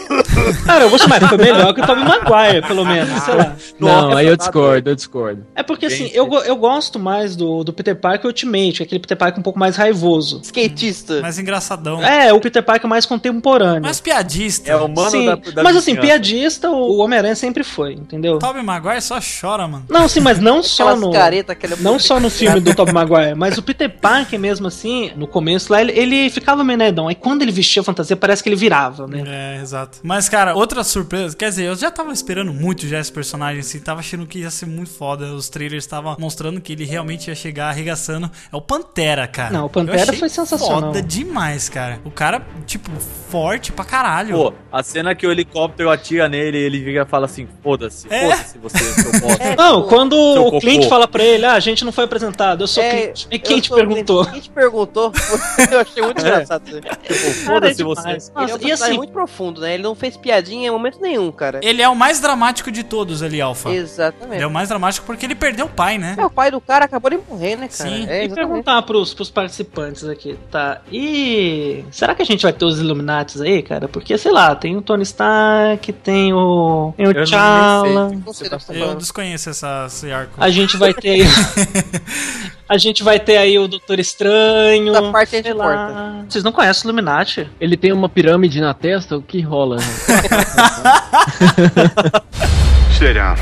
[0.64, 3.56] Cara, eu gostei mais, foi melhor que o Tobey Maguire, pelo menos, sei lá.
[3.78, 5.46] Não, aí eu tá discordo, eu discordo.
[5.54, 9.40] É porque assim, eu, eu gosto mais do, do Peter Parker Ultimate, aquele Peter Parker
[9.40, 10.40] um pouco mais raivoso.
[10.42, 11.20] Skatista.
[11.20, 12.02] Mais engraçadão.
[12.02, 13.82] É, o Peter Parker mais contemporâneo.
[13.82, 14.70] Mais piadista.
[14.70, 16.00] É o mano Sim, da, da mas assim, vizinhança.
[16.00, 18.38] piadista, o Homem-Aranha sempre foi, entendeu?
[18.38, 19.84] Tobey Maguire só chora, mano.
[19.88, 21.12] Não, sim, mas não só no.
[21.48, 25.26] aquele Não só no filme do Tobey Maguire, mas o Peter Parker mesmo assim, no
[25.26, 27.08] começo lá, ele, ele ficava meio nerdão.
[27.08, 29.22] Aí quando ele vestia a fantasia, parece que ele virava, né?
[29.26, 29.98] É, exato.
[30.02, 33.78] Mas, cara, outra surpresa, quer dizer, eu já tava esperando muito já esse personagem, assim,
[33.80, 35.26] tava achando que ia ser muito foda.
[35.34, 38.30] Os trailers estavam mostrando que ele realmente ia chegar arregaçando.
[38.52, 39.52] É o Pantera, cara.
[39.52, 40.80] Não, o Pantera foi sensacional.
[40.82, 42.00] Foda demais, cara.
[42.04, 42.90] O cara, tipo,
[43.30, 44.34] forte pra caralho.
[44.36, 48.06] Pô, a cena que o helicóptero atira nele e ele fica e fala assim, foda-se,
[48.10, 48.30] É.
[48.30, 49.56] foda-se você, seu bosta.
[49.56, 50.60] Não, quando Seu o cocô.
[50.60, 53.26] Clint fala pra ele, ah, a gente não foi apresentado, eu sou É, Clint.
[53.30, 54.26] E quem te perguntou?
[54.26, 55.12] Quem te perguntou?
[55.70, 56.68] eu achei muito engraçado.
[56.68, 56.80] isso.
[56.80, 58.02] Tipo, é foda-se você.
[58.02, 58.28] demais.
[58.28, 59.74] Ele é um Nossa, e assim, muito profundo, né?
[59.74, 61.60] Ele não fez piadinha em momento nenhum, cara.
[61.62, 63.68] Ele é o mais dramático de todos ali, Alpha.
[63.70, 64.42] Ele Exatamente.
[64.42, 66.14] é o mais dramático porque ele perdeu o pai, né?
[66.18, 67.90] É, o pai do cara acabou de morrer, né, cara?
[67.90, 68.06] Sim.
[68.08, 70.80] É, e perguntar pros, pros participantes aqui, tá?
[70.90, 73.88] E será que a gente vai ter os Illuminatis aí, cara?
[73.88, 78.08] Porque, sei lá, tem o Tony Stark, tem o, tem o Eu não- T'Challa.
[78.08, 78.18] sei.
[78.50, 80.32] Não sei Eu desconheço essa, esse arco.
[80.38, 81.26] A gente vai ter
[82.68, 84.90] a gente vai ter aí o Doutor Estranho.
[84.94, 86.24] Essa parte a gente sei lá.
[86.28, 87.48] Vocês não conhecem o Illuminati?
[87.60, 89.76] Ele tem uma pirâmide na testa, o que rola?
[89.76, 89.82] né?
[92.92, 93.36] Stay down.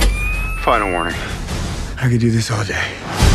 [0.62, 1.14] Final warning.
[1.96, 3.29] I could do this all day.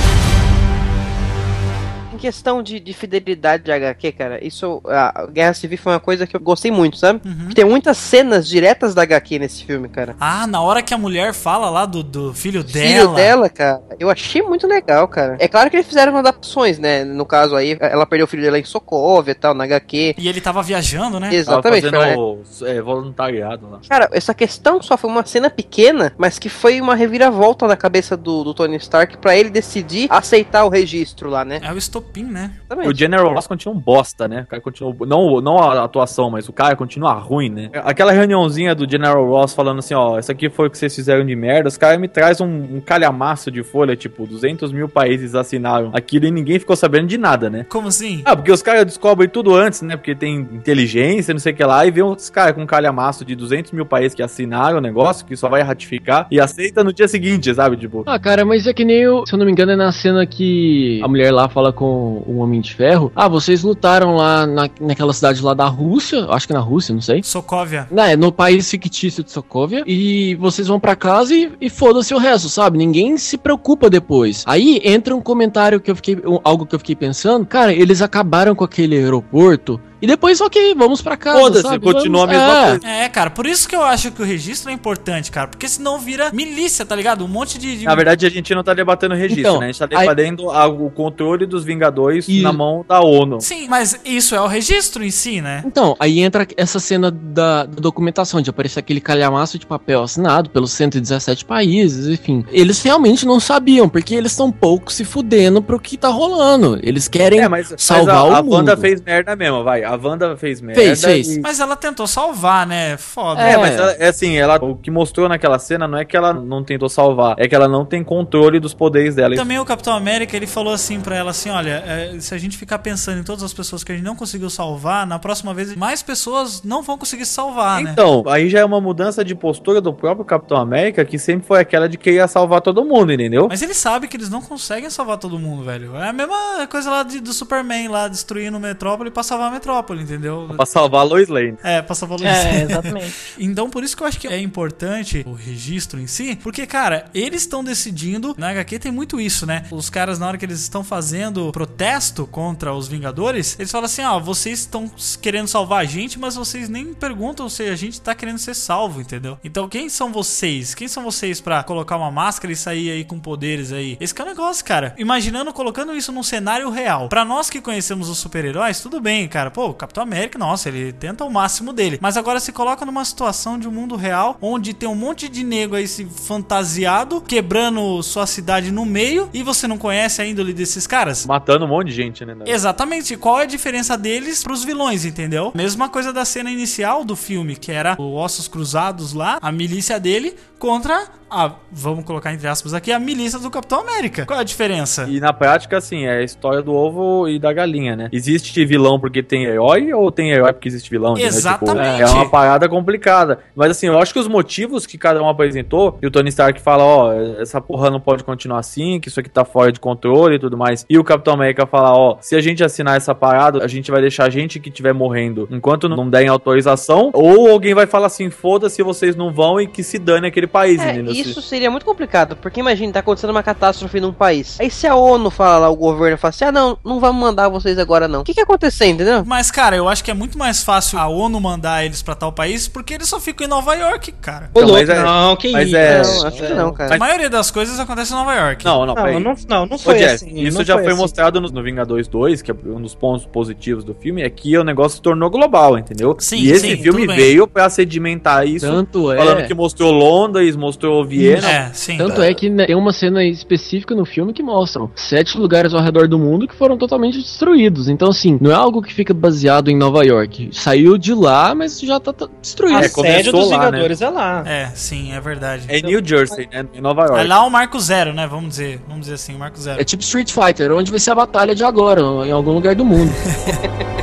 [2.25, 4.81] Questão de, de fidelidade de HQ, cara, isso.
[4.87, 7.21] A Guerra Civil foi uma coisa que eu gostei muito, sabe?
[7.23, 7.49] Uhum.
[7.53, 10.15] Tem muitas cenas diretas da HQ nesse filme, cara.
[10.19, 12.87] Ah, na hora que a mulher fala lá do, do filho dela.
[12.87, 15.37] Filho dela, cara, eu achei muito legal, cara.
[15.39, 17.03] É claro que eles fizeram adaptações, né?
[17.03, 20.15] No caso aí, ela perdeu o filho dela em Sokovia e tal, na HQ.
[20.17, 21.27] E ele tava viajando, né?
[21.27, 21.87] Tava Exatamente.
[21.87, 23.79] uma- fazendo é, voluntariado lá.
[23.87, 28.17] Cara, essa questão só foi uma cena pequena, mas que foi uma reviravolta na cabeça
[28.17, 31.59] do, do Tony Stark pra ele decidir aceitar o registro lá, né?
[31.61, 32.51] É o estopim, né?
[32.65, 32.89] Exatamente.
[32.89, 34.41] O General Ross continua um bosta, né?
[34.41, 34.95] O cara continua.
[35.07, 37.69] Não, não a atuação, mas o cara continua ruim, né?
[37.73, 41.25] Aquela reuniãozinha do General Ross falando assim: ó, isso aqui foi o que vocês fizeram
[41.25, 41.67] de merda.
[41.69, 46.25] Os caras me traz um, um calhamaço de folha, tipo, 200 mil países assinaram aquilo
[46.25, 47.65] e ninguém ficou sabendo de nada, né?
[47.69, 48.21] Como assim?
[48.25, 49.95] Ah, porque os caras descobrem tudo antes, né?
[49.95, 53.23] Porque tem inteligência, não sei o que lá, e vê uns caras com um calhamaço
[53.25, 56.91] de 200 mil países que assinaram o negócio, que só vai ratificar, e aceita no
[56.93, 57.77] dia seguinte, sabe?
[57.77, 59.25] Tipo, Ah, cara, mas é que nem o.
[59.25, 62.37] Se eu não me engano, é na cena que a mulher lá fala com o
[62.37, 63.11] Homem de Ferro.
[63.15, 66.25] Ah, vocês lutaram lá na, naquela cidade lá da Rússia.
[66.29, 67.21] Acho que na Rússia, não sei.
[67.23, 67.87] Sokovia.
[67.91, 69.83] Não, é no país fictício de Sokovia.
[69.85, 72.77] E vocês vão pra casa e, e foda-se o resto, sabe?
[72.77, 74.43] Ninguém se preocupa depois.
[74.45, 76.17] Aí entra um comentário que eu fiquei.
[76.43, 77.45] algo que eu fiquei pensando.
[77.45, 79.79] Cara, eles acabaram com aquele aeroporto.
[80.05, 81.39] E depois, ok, vamos pra casa.
[81.39, 81.79] foda-se, sabe?
[81.91, 82.69] continua a mesma é.
[82.69, 82.87] coisa.
[82.87, 85.47] É, cara, por isso que eu acho que o registro é importante, cara.
[85.47, 87.25] Porque senão vira milícia, tá ligado?
[87.25, 87.79] Um monte de.
[87.79, 89.65] de- Na verdade, a gente não tá debatendo registro, Então, né?
[89.65, 93.41] A gente tá aí- debatendo a- o controle dos Vingadores E- na mão da ONU.
[93.41, 95.63] Sim, mas isso é o registro em si, né?
[95.65, 100.49] Então, aí entra essa cena da, da documentação, de aparecer aquele calhamaço de papel assinado
[100.51, 102.45] pelos 117 países, enfim.
[102.51, 106.79] Eles realmente não sabiam, porque eles estão pouco se fudendo pro que tá rolando.
[106.83, 108.53] Eles querem É, mas, mas salvar a, o a mundo.
[108.53, 109.83] Wanda fez merda mesmo, vai.
[109.83, 110.81] A Wanda fez merda.
[110.81, 111.37] Fez, fez.
[111.37, 112.97] e- Mas ela tentou salvar, né?
[112.97, 113.41] Foda.
[113.41, 113.57] É, É.
[113.57, 116.63] mas ela- é assim, ela, o que mostrou naquela cena não é que ela não
[116.63, 119.35] tentou salvar, é que ela não tem controle dos poderes dela.
[119.35, 122.57] Também o Capitão América, ele falou assim pra ela assim, olha, é, se a gente
[122.57, 125.75] ficar pensando em todas as pessoas que a gente não conseguiu salvar, na próxima vez
[125.75, 127.91] mais pessoas não vão conseguir salvar, né?
[127.91, 131.59] Então, aí já é uma mudança de postura do próprio Capitão América, que sempre foi
[131.59, 133.47] aquela de que ia salvar todo mundo, entendeu?
[133.49, 135.95] Mas ele sabe que eles não conseguem salvar todo mundo, velho.
[135.95, 139.74] É a mesma coisa lá de- do Superman, lá destruindo Metrópole pra salvar a Metrópole,
[140.01, 140.49] entendeu?
[140.55, 141.57] Pra salvar a Lois Lane.
[141.63, 142.33] É, pra salvar o Luiz.
[142.33, 143.15] É, exatamente.
[143.37, 147.05] Então, por isso que eu acho que é importante o registro em si, porque, cara,
[147.13, 149.65] eles estão decidindo, na HQ tem muito isso, né?
[149.71, 154.03] Os caras, na hora que eles estão fazendo protesto contra os Vingadores, eles falam assim:
[154.03, 154.89] ó, vocês estão
[155.21, 159.01] querendo salvar a gente, mas vocês nem perguntam se a gente tá querendo ser salvo,
[159.01, 159.37] entendeu?
[159.43, 160.73] Então, quem são vocês?
[160.73, 163.97] Quem são vocês pra colocar uma máscara e sair aí com poderes aí?
[163.99, 164.93] Esse que é o negócio, cara.
[164.97, 167.09] Imaginando, colocando isso num cenário real.
[167.09, 169.51] Pra nós que conhecemos os super-heróis, tudo bem, cara.
[169.51, 171.97] Pô, o Capitão América, nossa, ele tenta o máximo dele.
[172.01, 175.43] Mas agora se coloca numa situação de um mundo real, onde tem um monte de
[175.43, 180.53] nego aí se fantasiado, quebrando sua cidade no meio, e você não conhece a índole
[180.53, 181.25] desses caras?
[181.25, 182.35] Matando um monte de gente, né?
[182.45, 183.17] Exatamente.
[183.17, 185.51] Qual é a diferença deles pros vilões, entendeu?
[185.55, 189.99] Mesma coisa da cena inicial do filme, que era o Ossos Cruzados lá, a milícia
[189.99, 194.25] dele contra a, vamos colocar entre aspas aqui, a milícia do Capitão América.
[194.25, 195.05] Qual é a diferença?
[195.09, 198.09] E na prática, assim, é a história do ovo e da galinha, né?
[198.11, 201.13] Existe vilão porque tem herói ou tem herói porque existe vilão?
[201.13, 201.29] entendeu?
[201.29, 202.01] Tipo, Exatamente.
[202.01, 203.39] é uma parada complicada.
[203.55, 206.59] Mas assim, eu acho que os motivos que cada um apresentou, e o Tony Stark
[206.61, 210.35] fala, ó, essa porra não pode continuar assim, que isso aqui tá fora de controle
[210.35, 210.85] e tudo mais.
[210.89, 214.01] E o Capitão América fala, ó, se a gente assinar essa parada, a gente vai
[214.01, 218.29] deixar a gente que estiver morrendo enquanto não derem autorização, ou alguém vai falar assim,
[218.29, 221.13] foda-se, vocês não vão e que se dane aquele país, É, entendeu?
[221.13, 224.57] isso isso seria muito complicado, porque imagina, tá acontecendo uma catástrofe num país.
[224.59, 227.49] Aí se a ONU fala lá, o governo fala assim, ah não, não vamos mandar
[227.49, 228.21] vocês agora não.
[228.21, 229.23] O que que acontecer, entendeu?
[229.25, 232.31] Mas, cara, eu acho que é muito mais fácil a ONU mandar eles pra tal
[232.31, 234.49] país, porque eles só ficam em Nova York, cara.
[234.53, 235.75] Ô, Não, louco, mas é- não, que mas isso.
[235.77, 236.95] é- Não, acho que não, cara.
[236.95, 238.63] A maioria das coisas acontece em Nova York.
[238.65, 240.39] Não, não, Não, não, não, não Ô, foi Jess, assim.
[240.39, 240.97] isso não já foi, assim.
[240.97, 244.57] mostrado no, no Vingadores 2, que é um dos pontos positivos do filme, é que
[244.57, 246.15] o negócio se tornou global, entendeu?
[246.19, 247.17] Sim, e esse sim, filme tudo bem.
[247.17, 249.17] veio pra sedimentar isso, Tanto é.
[249.17, 251.49] falando que mostrou Londres, mostrou Viena.
[251.49, 251.97] É, sim.
[251.97, 255.81] Tanto é que né, tem uma cena específica no filme que mostram sete lugares ao
[255.81, 257.87] redor do mundo que foram totalmente destruídos.
[257.89, 260.49] Então, assim, não é algo que fica baseado em Nova York.
[260.51, 262.77] Saiu de lá, mas já tá, tá destruído.
[262.77, 264.43] A É, sede dos lá, Vingadores é lá.
[264.45, 265.63] É, sim, é verdade.
[265.67, 266.65] É New Jersey, né?
[266.73, 267.19] Em Nova York.
[267.19, 268.27] É lá o Marco Zero, né?
[268.27, 268.79] Vamos dizer.
[268.87, 269.79] Vamos dizer assim, o Marco Zero.
[269.79, 272.85] É tipo Street Fighter, onde vai ser a batalha de agora, em algum lugar do
[272.85, 273.11] mundo.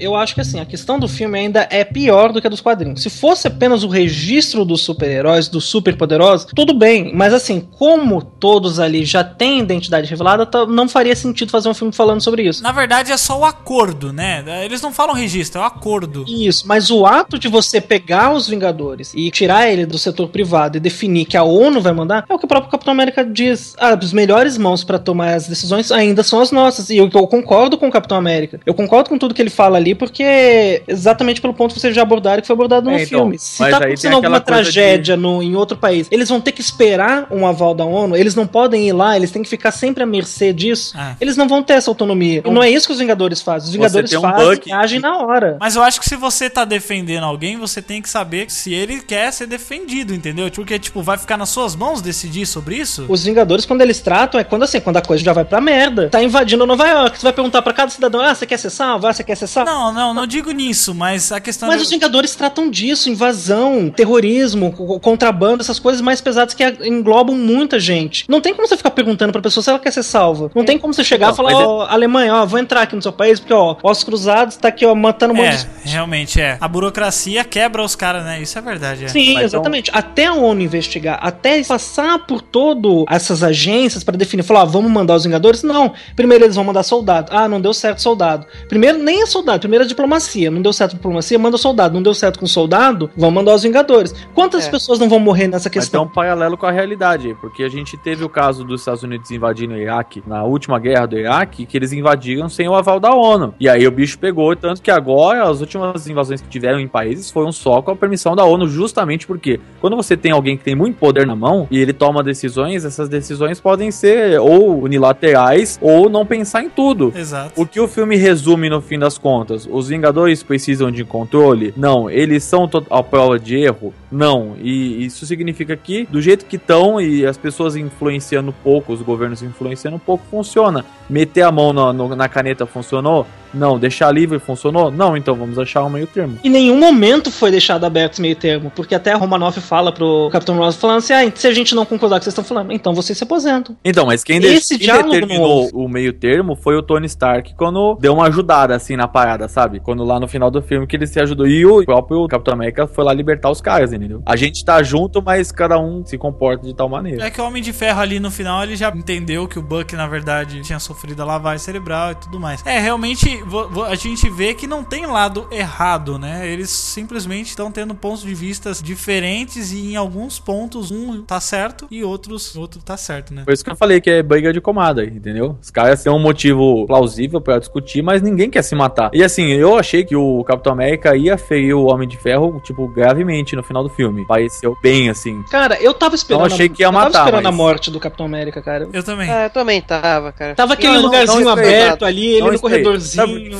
[0.00, 2.60] Eu acho que assim, a questão do filme ainda é pior do que a dos
[2.60, 3.02] quadrinhos.
[3.02, 7.12] Se fosse apenas o registro dos super-heróis, dos super-poderosos, tudo bem.
[7.14, 11.74] Mas assim, como todos ali já têm identidade revelada, tá- não faria sentido fazer um
[11.74, 12.62] filme falando sobre isso.
[12.62, 14.44] Na verdade é só o acordo, né?
[14.64, 16.24] Eles não falam registro, é o acordo.
[16.28, 20.76] Isso, mas o ato de você pegar os Vingadores e tirar ele do setor privado
[20.76, 23.74] e definir que a ONU vai mandar, é o que o próprio Capitão América diz.
[23.78, 26.90] Ah, as melhores mãos pra tomar as decisões ainda são as nossas.
[26.90, 28.60] E eu, eu concordo com o Capitão América.
[28.66, 32.02] Eu concordo com tudo que ele fala ali, porque exatamente pelo ponto que vocês já
[32.02, 33.38] abordaram, que foi abordado no É, então, filme.
[33.38, 37.46] Se tá acontecendo alguma tragédia no, em outro país, eles vão ter que esperar um
[37.46, 40.52] aval da ONU, eles não podem ir lá, eles têm que ficar sempre à mercê
[40.52, 40.96] disso.
[40.96, 41.16] É.
[41.20, 42.42] Eles não vão ter essa autonomia.
[42.44, 43.68] E não é isso que os Vingadores fazem.
[43.68, 45.56] Os Vingadores um fazem e agem na hora.
[45.60, 49.00] Mas eu acho que se você tá defendendo alguém, você tem que saber se ele
[49.00, 50.50] quer ser defendido, entendeu?
[50.50, 53.06] Porque, tipo, vai ficar nas suas mãos decidir sobre isso?
[53.08, 56.08] Os Vingadores, quando eles tratam, é quando assim, quando a coisa já vai pra merda.
[56.08, 57.18] Tá invadindo Nova York.
[57.18, 59.06] Você vai perguntar pra cada cidadão: ah, você quer ser salvo?
[59.06, 59.70] Ah, você quer ser salvo?
[59.70, 63.90] Não, não, não digo nisso, mas a questão Mas é- os Vingadores tratam disso, invasão,
[63.90, 68.24] terrorismo, co- contrabando, essas coisas mais pesadas que englobam muita gente.
[68.28, 70.50] Não tem como você ficar perguntando pra pessoa se ela quer ser salva.
[70.54, 72.82] Não tem como você chegar Não, e falar, mas é- ó, Alemanha, ó, vou entrar
[72.82, 75.56] aqui no seu país, porque, ó, ossos cruzados tá aqui, ó, matando um monte É,
[75.84, 75.90] de...
[75.90, 76.58] realmente é.
[76.60, 78.40] A burocracia quebra os caras, né?
[78.42, 79.08] Isso é verdade, é.
[79.08, 79.90] Sim, Mas exatamente.
[79.94, 84.90] Até a ONU investigar, até passar por todo essas agências pra definir, falar, ah, vamos
[84.90, 85.62] mandar os Vingadores?
[85.62, 85.92] Não.
[86.16, 87.30] Primeiro eles vão mandar soldado.
[87.34, 88.46] Ah, não deu certo soldado.
[88.68, 90.50] Primeiro nem é soldado, primeiro é diplomacia.
[90.50, 91.94] Não deu certo diplomacia, manda soldado.
[91.94, 94.12] Não deu certo com soldado, vão mandar os Vingadores.
[94.34, 94.70] Quantas É.
[94.70, 96.02] pessoas não vão morrer nessa Mas tem questão?
[96.04, 99.74] um paralelo com a realidade, porque a gente teve o caso dos Estados Unidos invadindo
[99.74, 103.54] o Iraque, na última guerra do Iraque, que eles invadiram sem o aval da ONU.
[103.60, 107.30] E aí o bicho pegou, tanto que agora as últimas invasões que tiveram em países
[107.30, 110.74] foram só com a permissão da ONU, justamente porque quando você tem alguém que tem
[110.74, 116.08] muito poder na mão e ele toma decisões, essas decisões podem ser ou unilaterais ou
[116.08, 117.12] não pensar em tudo.
[117.14, 117.52] Exato.
[117.60, 119.59] O que o filme resume no fim das contas?
[119.70, 121.72] Os Vingadores precisam de controle?
[121.76, 122.08] Não.
[122.10, 123.92] Eles são à prova de erro?
[124.10, 124.54] Não.
[124.60, 129.42] E isso significa que, do jeito que estão e as pessoas influenciando pouco, os governos
[129.42, 130.84] influenciando pouco, funciona.
[131.08, 133.26] Meter a mão no- na caneta funcionou?
[133.52, 133.78] Não.
[133.78, 134.90] Deixar livre funcionou?
[134.90, 135.16] Não.
[135.16, 136.38] Então vamos achar um meio termo.
[136.42, 140.28] Em nenhum momento foi deixado aberto esse meio termo, porque até a Romanoff fala pro
[140.32, 142.44] Capitão Ross falando assim: ah, se a gente não concordar com o que vocês estão
[142.44, 143.76] falando, então vocês se aposentam.
[143.84, 147.96] Então, mas quem, Esse de- quem determinou o meio termo foi o Tony Stark quando
[148.00, 149.80] deu uma ajudada assim na parada, sabe?
[149.80, 151.46] Quando lá no final do filme que ele se ajudou.
[151.46, 154.22] E o próprio Capitão América foi lá libertar os caras, entendeu?
[154.26, 157.24] A gente tá junto, mas cada um se comporta de tal maneira.
[157.24, 159.94] É que o Homem de Ferro ali no final ele já entendeu que o Buck
[159.94, 162.64] na verdade tinha sofrido a lavagem cerebral e tudo mais.
[162.66, 163.39] É, realmente
[163.88, 166.46] a gente vê que não tem lado errado, né?
[166.48, 171.86] Eles simplesmente estão tendo pontos de vistas diferentes e em alguns pontos um tá certo
[171.90, 173.42] e outros outro tá certo, né?
[173.44, 175.56] Por isso que eu falei que é briga de comada, entendeu?
[175.60, 179.10] Os caras têm um motivo plausível pra discutir, mas ninguém quer se matar.
[179.12, 182.86] E assim, eu achei que o Capitão América ia ferir o Homem de Ferro, tipo,
[182.88, 184.26] gravemente no final do filme.
[184.26, 185.42] Pareceu bem assim.
[185.50, 186.40] Cara, eu tava esperando.
[186.40, 188.88] Não achei que ia eu tava matar, esperando mas- a morte do Capitão América, cara.
[188.92, 189.30] Eu também.
[189.30, 190.54] Ah, eu também tava, cara.
[190.54, 192.82] Tava aquele Não, lugarzinho não aberto ali, ele Não no esperei.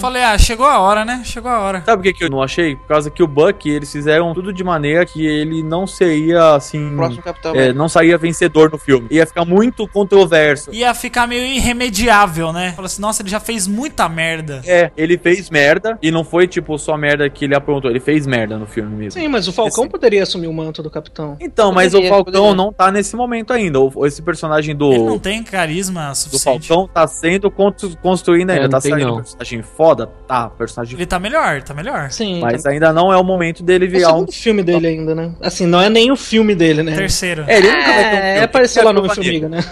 [0.00, 1.22] Falei, ah, chegou a hora, né?
[1.24, 1.82] Chegou a hora.
[1.84, 2.76] Sabe por que, que eu não achei?
[2.76, 6.92] Por causa que o Buck, eles fizeram tudo de maneira que ele não seria, assim...
[6.94, 7.78] O próximo Capitão é, América.
[7.78, 9.08] não saía vencedor no filme.
[9.10, 10.72] Ia ficar muito controverso.
[10.72, 12.72] Ia ficar meio irremediável, né?
[12.72, 14.62] Falou assim, nossa, ele já fez muita merda.
[14.66, 17.90] É, ele fez merda, e não foi, tipo, só merda que ele aprontou.
[17.90, 19.20] Ele fez merda no filme mesmo.
[19.20, 21.36] Sim, mas o Falcão Esse- poderia assumir o manto do capitão.
[21.40, 22.54] Então, mas Poderia, o Falcão poderia.
[22.56, 23.80] não tá nesse momento ainda.
[23.80, 26.68] O- Esse personagem do, Ele não tem carisma do suficiente.
[26.68, 28.60] Falcão tá sendo constru- construído ainda.
[28.60, 29.18] É, não tá tem saindo não.
[29.18, 29.24] um
[29.60, 30.06] personagem foda?
[30.26, 32.10] Tá, personagem Ele tá melhor, tá melhor.
[32.10, 32.40] Sim.
[32.40, 34.12] Mas tá- ainda não é o momento dele É o virar um.
[34.12, 35.32] segundo filme dele ainda, né?
[35.40, 36.94] Assim, não é nem o filme dele, né?
[36.94, 37.44] Terceiro.
[37.46, 38.44] É, ele nunca vai ter um É, filme.
[38.44, 39.64] apareceu lá no Homem-Formiga, né?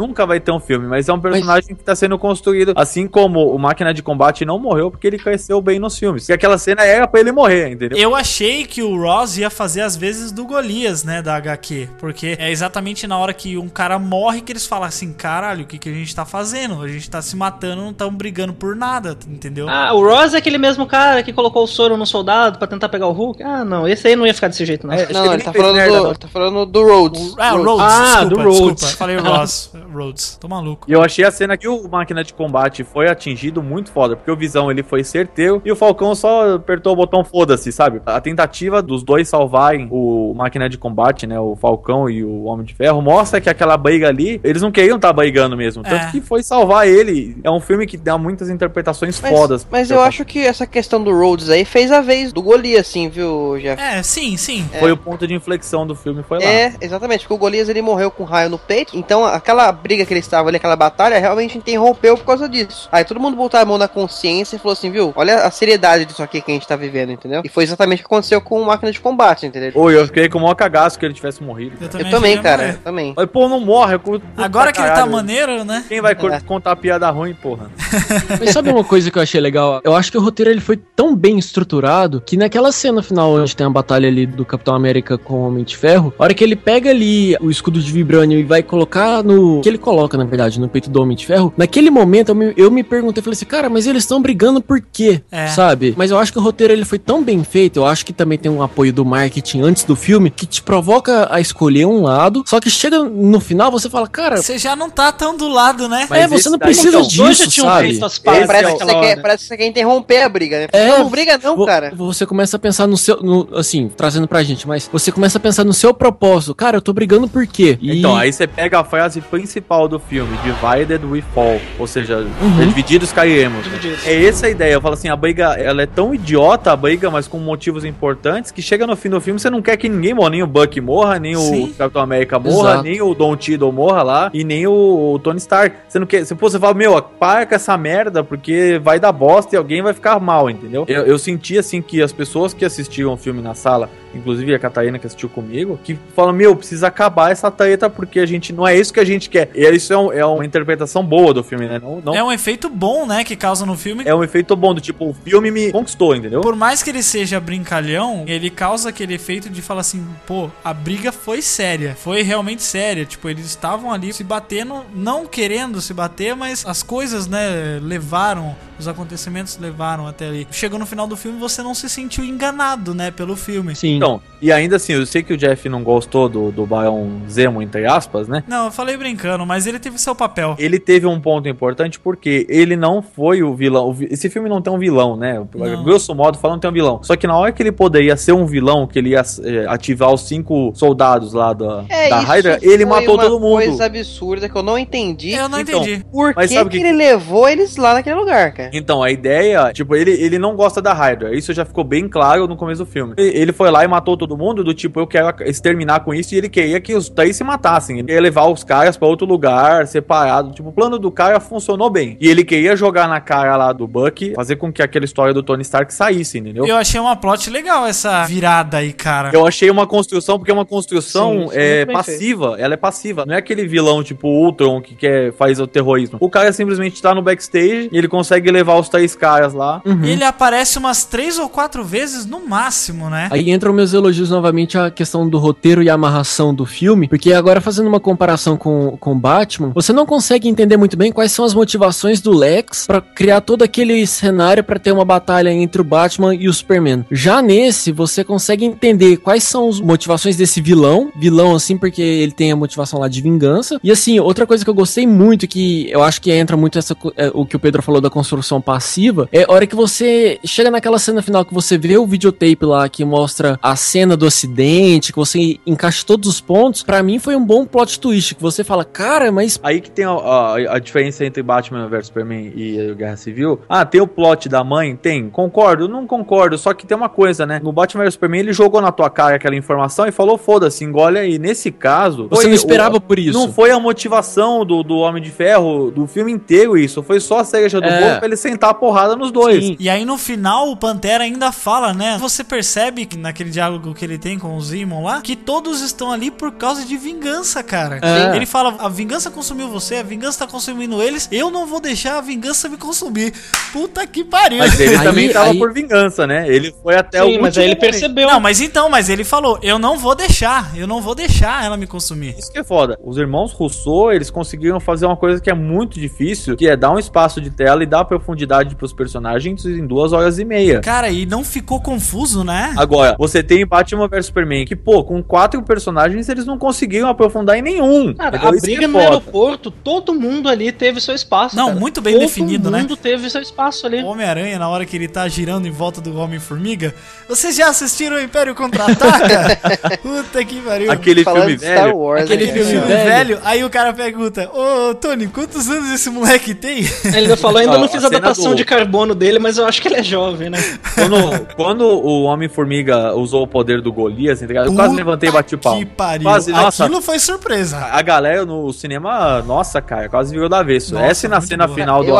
[0.00, 2.72] Nunca vai ter um filme, mas é um personagem que tá sendo construído.
[2.74, 6.26] Assim como o Máquina de Combate não morreu porque ele cresceu bem nos filmes.
[6.28, 7.98] E aquela cena era pra ele morrer, entendeu?
[7.98, 11.88] Eu achei que o Ross ia fazer as vezes do Golias, né, da HQ.
[11.98, 15.66] Porque é exatamente na hora que um cara morre que eles falam assim: caralho, o
[15.66, 16.80] que, que a gente tá fazendo?
[16.80, 19.68] A gente tá se matando, não estamos brigando por nada, entendeu?
[19.68, 22.88] Ah, o Ross é aquele mesmo cara que colocou o soro no soldado pra tentar
[22.88, 23.42] pegar o Hulk?
[23.42, 24.94] Ah, não, esse aí não ia ficar desse jeito, não.
[24.94, 26.06] É, Não, que ele nem tá falando, do, não.
[26.08, 27.34] ele tá falando do Rhodes.
[27.38, 28.60] Ah, o Rhodes, Ah, desculpa, do Rhodes.
[28.80, 28.96] desculpa.
[28.96, 29.70] Falei Ross.
[29.92, 30.36] Rhodes.
[30.40, 30.86] Tô maluco.
[30.88, 34.30] E eu achei a cena que o Máquina de Combate foi atingido muito foda, porque
[34.30, 38.00] o Visão ele foi certeiro e o Falcão só apertou o botão foda-se, sabe?
[38.06, 42.64] A tentativa dos dois salvarem o Máquina de Combate, né, o Falcão e o Homem
[42.64, 46.10] de Ferro, mostra que aquela briga ali, eles não queriam estar brigando mesmo, tanto É.
[46.10, 47.36] que foi salvar ele.
[47.42, 49.66] É um filme que dá muitas interpretações Mas, fodas.
[49.70, 53.08] mas eu acho que essa questão do Rhodes aí fez a vez do Golias, assim,
[53.08, 53.80] viu, Jeff?
[53.82, 54.64] É, sim, sim.
[54.78, 56.44] Foi o ponto de inflexão do filme, foi lá.
[56.44, 60.04] É, exatamente, porque o Golias ele morreu com um raio no peito, então aquela briga
[60.04, 62.88] que eles estavam ali, aquela batalha, realmente interrompeu por causa disso.
[62.92, 66.04] Aí todo mundo botou a mão na consciência e falou assim, viu, olha a seriedade
[66.04, 67.42] disso aqui que a gente tá vivendo, entendeu?
[67.44, 69.72] E foi exatamente o que aconteceu com o Máquina de Combate, entendeu?
[69.74, 71.76] Oi, eu fiquei com o maior cagaço que ele tivesse morrido.
[71.80, 73.14] Eu achei também, que cara, ia eu também.
[73.16, 73.94] Mas, pô, não morre.
[73.94, 75.84] eu curto Agora que ele tá maneiro, né?
[75.88, 76.40] Quem vai É.
[76.40, 77.70] contar piada ruim, porra?
[78.38, 79.80] Mas sabe uma coisa que eu achei legal?
[79.84, 83.54] Eu acho que o roteiro ele foi tão bem estruturado que naquela cena final onde
[83.56, 86.42] tem a batalha ali do Capitão América com o Homem de Ferro, a hora que
[86.44, 89.59] ele pega ali o escudo de vibrânio e vai colocar no.
[89.60, 92.52] Que ele coloca, na verdade, no peito do Homem de Ferro, naquele momento eu me,
[92.56, 95.22] eu me perguntei, falei assim, cara, mas eles estão brigando por quê?
[95.30, 95.46] É.
[95.48, 95.94] Sabe?
[95.96, 98.38] Mas eu acho que o roteiro ele foi tão bem feito, eu acho que também
[98.38, 102.42] tem um apoio do marketing antes do filme que te provoca a escolher um lado,
[102.46, 105.88] só que chega no final você fala, cara, Você já não tá tão do lado,
[105.88, 106.06] né?
[106.08, 107.88] Mas é, você não precisa então, Os dois já disso, tinham sabe?
[107.88, 110.58] feito as Esse pazes Parece, é que quer, parece que você quer interromper a briga,
[110.60, 110.68] né?
[110.72, 111.92] É, não, não briga não, Vo- cara.
[111.94, 113.22] Você começa a pensar no seu.
[113.22, 116.54] no- assim, trazendo pra gente, mas você começa a pensar no seu propósito.
[116.54, 117.78] Cara, eu tô brigando por quê?
[117.80, 119.49] E- Então, aí você pega a frase principal
[119.88, 122.68] do filme, Divided we fall, ou seja, Uhum.
[122.68, 123.64] divididos cairemos.
[123.64, 124.06] Divididos.
[124.06, 127.10] É essa a ideia, eu falo assim, a briga, ela é tão idiota, a briga,
[127.10, 130.14] mas com motivos importantes, que chega no fim do filme, você não quer que ninguém
[130.14, 131.64] morra, nem o Buck morra, nem Sim.
[131.64, 132.82] o Capitão América morra, Exato.
[132.84, 135.76] nem o Don Tiddle morra lá, e nem o, o Tony Stark.
[135.88, 139.12] Você não quer, você, pô, você fala, meu, para com essa merda, porque vai dar
[139.12, 140.84] bosta e alguém vai ficar mal, entendeu?
[140.88, 144.58] Eu, eu senti, assim, que as pessoas que assistiram o filme na sala, inclusive a
[144.58, 148.66] Catarina que assistiu comigo, que falam, meu, precisa acabar essa treta, porque a gente, não
[148.66, 149.50] é isso que a gente quer.
[149.54, 151.78] E isso é, um- é uma interpretação boa do filme, né?
[151.78, 154.02] Não, não É um efeito bom, né, que causa no filme.
[154.06, 156.40] é um efeito bom, do tipo, o filme me conquistou, entendeu?
[156.40, 160.72] Por mais que ele seja brincalhão, ele causa aquele efeito de falar assim, pô, a
[160.74, 163.04] briga foi séria, foi realmente séria.
[163.04, 168.56] Tipo, eles estavam ali se batendo, não querendo se bater, mas as coisas, né, levaram,
[168.78, 170.48] os acontecimentos levaram até ali.
[170.50, 173.74] Chegou no final do filme, você não se sentiu enganado, né, pelo filme.
[173.76, 173.99] Sim.
[174.06, 177.60] Então, e ainda assim, eu sei que o Jeff não gostou do, do Barão Zemo,
[177.60, 178.42] entre aspas, né?
[178.48, 180.56] Não, eu falei brincando, mas ele teve seu papel.
[180.58, 183.88] Ele teve um ponto importante porque ele não foi o vilão.
[183.88, 185.42] o vi- Esse filme não tem um vilão, né?
[185.54, 185.84] Não.
[185.84, 187.00] Grosso modo falando, tem um vilão.
[187.02, 190.10] Só que na hora que ele poderia ser um vilão, que ele ia eh, ativar
[190.12, 193.56] os cinco soldados lá da, da Hydra, ele É, matou todo mundo.
[193.64, 195.32] coisa absurda que eu não entendi.
[195.32, 196.04] Eu não Então, entendi.
[196.10, 198.70] Por Mas que, sabe que que- ele levou eles lá naquele lugar, cara?
[198.72, 201.34] Então, a ideia, tipo, ele, ele não gosta da Hydra.
[201.36, 203.14] Isso já ficou bem claro no começo do filme.
[203.18, 206.34] Ele, ele foi lá e matou todo mundo, do tipo, eu quero exterminar com isso,
[206.34, 207.98] e ele queria que os três se matassem.
[207.98, 210.52] Ele queria levar os caras pra outro lugar, separado.
[210.52, 212.16] Tipo, o plano do cara funcionou bem.
[212.20, 215.42] E ele queria jogar na cara lá do Buck, fazer com que aquela história do
[215.42, 216.66] Tony Stark saísse, entendeu?
[216.66, 219.30] Eu achei uma plot legal essa virada aí, cara.
[219.32, 222.56] Eu achei uma construção, porque é uma construção Sim, foi é, passiva.
[222.58, 223.26] Ela é passiva.
[223.26, 226.18] Não é aquele vilão tipo Ultron que quer, faz o terrorismo.
[226.20, 229.82] O cara simplesmente tá no backstage e ele consegue levar os três caras lá.
[229.84, 230.04] Uhum.
[230.04, 233.28] Ele aparece umas três ou quatro vezes no máximo, né?
[233.30, 237.62] Aí entram meus elogios novamente à questão do roteiro e amarração do filme, porque agora
[237.62, 241.54] fazendo uma comparação com com Batman, você não consegue entender muito bem quais são as
[241.54, 246.34] motivações do Lex pra criar todo aquele cenário pra ter uma batalha entre o Batman
[246.34, 247.06] e o Superman.
[247.10, 252.32] Já nesse, você consegue entender quais são as motivações desse vilão, vilão assim porque ele
[252.32, 253.80] tem a motivação lá de vingança.
[253.82, 256.94] E assim, outra coisa que eu gostei muito que eu acho que entra muito essa
[257.16, 260.70] é, o que o Pedro falou da construção passiva, é a hora que você chega
[260.70, 264.26] naquela cena final que você vê o videotape lá que mostra a a cena do
[264.26, 268.42] acidente, que você encaixa todos os pontos, pra mim foi um bom plot twist, que
[268.42, 272.52] você fala, cara, mas Aí que tem a, a- a diferença entre Batman vs Superman
[272.54, 273.60] e Guerra Civil.
[273.68, 274.96] Ah, tem o plot da mãe?
[274.96, 275.28] Tem.
[275.30, 275.88] Concordo?
[275.88, 276.56] Não concordo.
[276.58, 277.60] Só que tem uma coisa, né?
[277.62, 281.18] No Batman vs Superman, ele jogou na tua cara aquela informação e falou: foda-se, engole
[281.18, 281.38] aí.
[281.38, 282.26] Nesse caso.
[282.28, 283.38] você foi não esperava o- por isso.
[283.38, 287.02] Não foi a motivação do, do Homem de Ferro do filme inteiro isso.
[287.02, 288.00] Foi só a cereja do É.
[288.00, 289.64] bolo pra ele sentar a porrada nos dois.
[289.64, 289.76] Sim.
[289.78, 292.16] E aí no final o Pantera ainda fala, né?
[292.20, 296.10] Você percebe que naquele diálogo que ele tem com o Zimon lá, que todos estão
[296.10, 298.00] ali por causa de vingança, cara.
[298.02, 298.34] É.
[298.34, 302.16] Ele fala: a vingança consumiu você, a vingança tá consumindo eles, eu não vou deixar
[302.16, 303.34] a vingança me consumir.
[303.72, 304.58] Puta que pariu.
[304.58, 306.48] Mas ele Aí- também tava aí- por vingança, né?
[306.48, 308.00] Ele foi até o Sim, mas aí ele último momento.
[308.00, 308.28] percebeu.
[308.28, 311.76] Não, mas então, mas ele falou: eu não vou deixar, eu não vou deixar ela
[311.76, 312.34] me consumir.
[312.38, 312.98] Isso que é foda.
[313.04, 316.90] Os irmãos Rousseau, eles conseguiram fazer uma coisa que é muito difícil, que é dar
[316.92, 320.80] um espaço de tela e dar profundidade pros personagens em duas horas e meia.
[320.80, 322.72] Cara, e não ficou confuso, né?
[322.76, 327.58] Agora, você tem Batman vs Superman, que, pô, com quatro personagens eles não conseguiram aprofundar
[327.58, 328.14] em nenhum.
[328.14, 329.04] Cara, a que briga é no foda.
[329.06, 331.56] aeroporto, todo mundo ali teve seu espaço.
[331.56, 331.80] Não, cara.
[331.80, 332.78] muito bem todo definido, né?
[332.82, 334.02] Todo mundo teve seu espaço ali.
[334.04, 336.94] O Homem-Aranha, na hora que ele tá girando em volta do Homem-Formiga.
[337.28, 339.98] Vocês já assistiram o Império Contra-Ataca?
[340.00, 340.92] Puta que pariu.
[340.92, 341.96] Aquele Falando filme velho.
[341.96, 342.86] Wars, Aquele né, filme velho.
[342.86, 346.84] velho, aí o cara pergunta: Ô Tony, quantos anos esse moleque tem?
[347.04, 349.82] Ele ainda falou, ainda não fiz a datação do- de carbono dele, mas eu acho
[349.82, 350.58] que ele é jovem, né?
[350.94, 354.66] Quando, quando o Homem-Formiga usou o poder do Golias, tá ligado?
[354.66, 355.76] eu quase levantei e bati o pau.
[355.78, 356.24] Que pariu.
[356.24, 356.84] Quase, nossa.
[356.84, 357.78] Aquilo foi surpresa.
[357.78, 360.94] A galera no cinema, nossa, cara, quase virou do avesso.
[360.94, 361.76] Nossa, Essa e na cena boa.
[361.78, 362.12] final do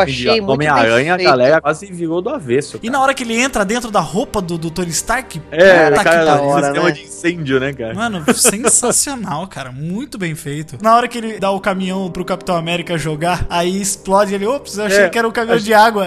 [0.53, 2.77] Homem-Aranha, a galera quase virou do avesso.
[2.79, 2.93] E cara.
[2.93, 6.05] na hora que ele entra dentro da roupa do, do Tony Stark, É, puta o
[6.05, 6.49] cara que da pariu.
[6.49, 6.93] hora, sistema né?
[6.93, 7.95] de incêndio, né, cara?
[7.95, 9.71] Mano, sensacional, cara.
[9.73, 10.77] Muito bem feito.
[10.83, 14.47] Na hora que ele dá o caminhão pro Capitão América jogar, aí explode ele.
[14.47, 16.07] Ops, eu achei É, que era um caminhão de água.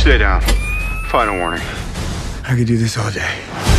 [0.00, 0.40] Stay down.
[1.10, 1.89] Final warning.
[2.50, 3.69] I could do this all day.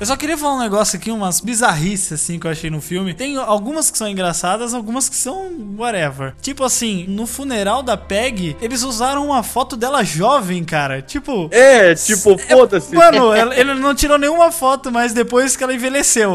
[0.00, 3.14] Eu só queria falar um negócio aqui, umas bizarrices assim que eu achei no filme.
[3.14, 6.34] Tem algumas que são engraçadas, algumas que são whatever.
[6.42, 11.00] Tipo assim, no funeral da Peg, eles usaram uma foto dela jovem, cara.
[11.00, 11.48] Tipo.
[11.52, 12.94] É, tipo, foda-se.
[12.94, 16.34] Mano, ela- ele não tirou nenhuma foto, mas depois que ela envelheceu.